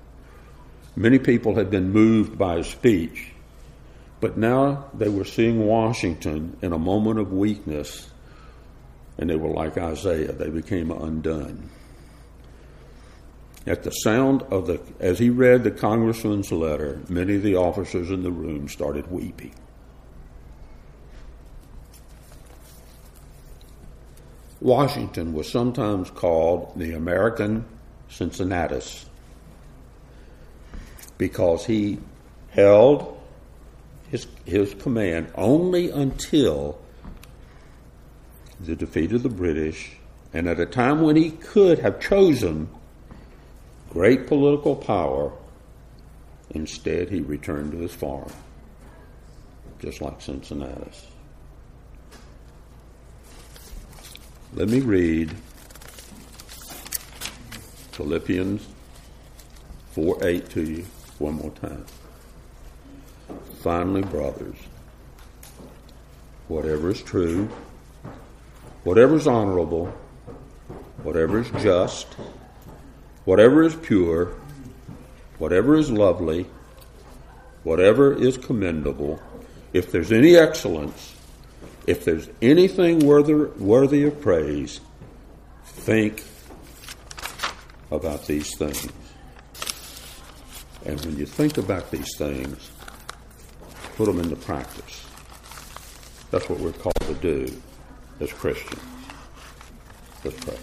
Many 0.96 1.18
people 1.18 1.54
had 1.54 1.70
been 1.70 1.92
moved 1.92 2.36
by 2.36 2.58
his 2.58 2.66
speech, 2.66 3.32
but 4.20 4.36
now 4.36 4.90
they 4.94 5.08
were 5.08 5.24
seeing 5.24 5.66
Washington 5.66 6.56
in 6.60 6.72
a 6.72 6.78
moment 6.78 7.18
of 7.18 7.32
weakness, 7.32 8.10
and 9.18 9.30
they 9.30 9.36
were 9.36 9.48
like 9.48 9.78
Isaiah. 9.78 10.32
They 10.32 10.50
became 10.50 10.90
undone. 10.90 11.70
At 13.66 13.82
the 13.82 13.90
sound 13.90 14.42
of 14.44 14.66
the, 14.66 14.80
as 15.00 15.18
he 15.18 15.30
read 15.30 15.64
the 15.64 15.70
congressman's 15.70 16.50
letter, 16.50 17.00
many 17.08 17.36
of 17.36 17.42
the 17.42 17.56
officers 17.56 18.10
in 18.10 18.22
the 18.22 18.30
room 18.30 18.68
started 18.68 19.10
weeping. 19.10 19.54
Washington 24.60 25.32
was 25.32 25.50
sometimes 25.50 26.10
called 26.10 26.72
the 26.76 26.92
American 26.92 27.64
Cincinnatus 28.10 29.06
because 31.16 31.64
he 31.64 31.98
held 32.50 33.19
his, 34.10 34.26
his 34.44 34.74
command 34.74 35.30
only 35.36 35.90
until 35.90 36.78
the 38.58 38.76
defeat 38.76 39.12
of 39.12 39.22
the 39.22 39.28
British, 39.28 39.92
and 40.32 40.48
at 40.48 40.60
a 40.60 40.66
time 40.66 41.00
when 41.00 41.16
he 41.16 41.30
could 41.30 41.78
have 41.78 42.00
chosen 42.00 42.68
great 43.88 44.26
political 44.26 44.76
power, 44.76 45.32
instead 46.50 47.08
he 47.08 47.20
returned 47.20 47.72
to 47.72 47.78
his 47.78 47.94
farm, 47.94 48.30
just 49.78 50.00
like 50.00 50.20
Cincinnatus. 50.20 51.06
Let 54.52 54.68
me 54.68 54.80
read 54.80 55.30
Philippians 57.92 58.66
4 59.92 60.18
8 60.24 60.50
to 60.50 60.62
you 60.62 60.84
one 61.18 61.34
more 61.34 61.50
time. 61.50 61.84
Finally, 63.62 64.02
brothers, 64.02 64.56
whatever 66.48 66.90
is 66.90 67.02
true, 67.02 67.46
whatever 68.84 69.16
is 69.16 69.26
honorable, 69.26 69.86
whatever 71.02 71.40
is 71.40 71.50
just, 71.62 72.06
whatever 73.26 73.62
is 73.62 73.74
pure, 73.76 74.32
whatever 75.38 75.76
is 75.76 75.90
lovely, 75.90 76.46
whatever 77.62 78.14
is 78.14 78.38
commendable, 78.38 79.20
if 79.74 79.92
there's 79.92 80.10
any 80.10 80.36
excellence, 80.36 81.14
if 81.86 82.02
there's 82.04 82.30
anything 82.40 83.00
worthy, 83.00 83.34
worthy 83.34 84.04
of 84.04 84.18
praise, 84.22 84.80
think 85.64 86.24
about 87.90 88.26
these 88.26 88.56
things. 88.56 88.88
And 90.86 90.98
when 91.04 91.18
you 91.18 91.26
think 91.26 91.58
about 91.58 91.90
these 91.90 92.16
things, 92.16 92.70
put 94.00 94.06
them 94.06 94.20
into 94.20 94.36
practice. 94.36 95.06
That's 96.30 96.48
what 96.48 96.58
we're 96.58 96.72
called 96.72 96.94
to 97.00 97.12
do 97.16 97.60
as 98.18 98.32
Christians. 98.32 98.80
Let's 100.24 100.42
pray. 100.42 100.56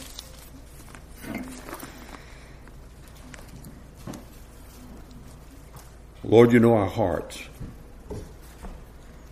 Lord, 6.23 6.51
you 6.51 6.57
know 6.59 6.73
our 6.73 6.87
hearts. 6.87 7.39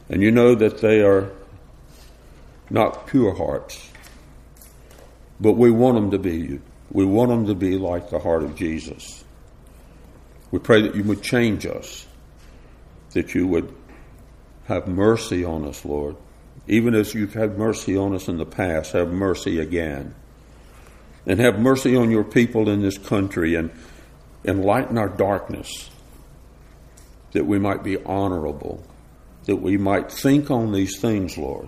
And 0.09 0.21
you 0.21 0.29
know 0.29 0.53
that 0.53 0.77
they 0.81 1.01
are 1.01 1.31
not 2.69 3.07
pure 3.07 3.33
hearts, 3.33 3.89
but 5.39 5.53
we 5.53 5.71
want 5.71 5.95
them 5.95 6.11
to 6.11 6.19
be. 6.19 6.59
We 6.91 7.05
want 7.05 7.29
them 7.31 7.47
to 7.47 7.55
be 7.55 7.79
like 7.79 8.11
the 8.11 8.19
heart 8.19 8.43
of 8.43 8.55
Jesus. 8.55 9.23
We 10.51 10.59
pray 10.59 10.83
that 10.83 10.93
you 10.93 11.03
would 11.05 11.23
change 11.23 11.65
us, 11.65 12.05
that 13.13 13.33
you 13.33 13.47
would 13.47 13.73
have 14.65 14.87
mercy 14.87 15.43
on 15.43 15.65
us, 15.65 15.85
Lord. 15.85 16.15
Even 16.67 16.95
as 16.95 17.13
you've 17.13 17.33
had 17.33 17.57
mercy 17.57 17.95
on 17.95 18.15
us 18.15 18.27
in 18.27 18.37
the 18.37 18.45
past, 18.45 18.93
have 18.93 19.11
mercy 19.11 19.59
again. 19.59 20.15
And 21.27 21.39
have 21.39 21.59
mercy 21.59 21.95
on 21.95 22.11
your 22.11 22.23
people 22.23 22.69
in 22.69 22.81
this 22.81 22.97
country 22.97 23.55
and 23.55 23.71
enlighten 24.43 24.97
our 24.97 25.09
darkness, 25.09 25.89
that 27.31 27.45
we 27.45 27.59
might 27.59 27.83
be 27.83 27.97
honorable, 28.03 28.83
that 29.45 29.57
we 29.57 29.77
might 29.77 30.11
think 30.11 30.51
on 30.51 30.71
these 30.71 30.99
things, 30.99 31.37
Lord 31.37 31.67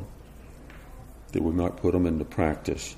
that 1.32 1.44
we 1.44 1.52
might 1.52 1.78
put 1.78 1.92
them 1.92 2.06
into 2.06 2.26
practice, 2.26 2.96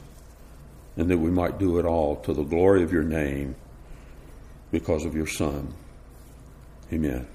and 0.98 1.10
that 1.10 1.18
we 1.18 1.32
might 1.32 1.60
do 1.60 1.80
it 1.80 1.86
all 1.86 2.16
to 2.18 2.34
the 2.34 2.44
glory 2.44 2.84
of 2.84 2.92
your 2.92 3.04
name 3.04 3.56
because 4.72 5.06
of 5.06 5.16
your 5.16 5.28
Son. 5.28 5.74
Amen. 6.94 7.28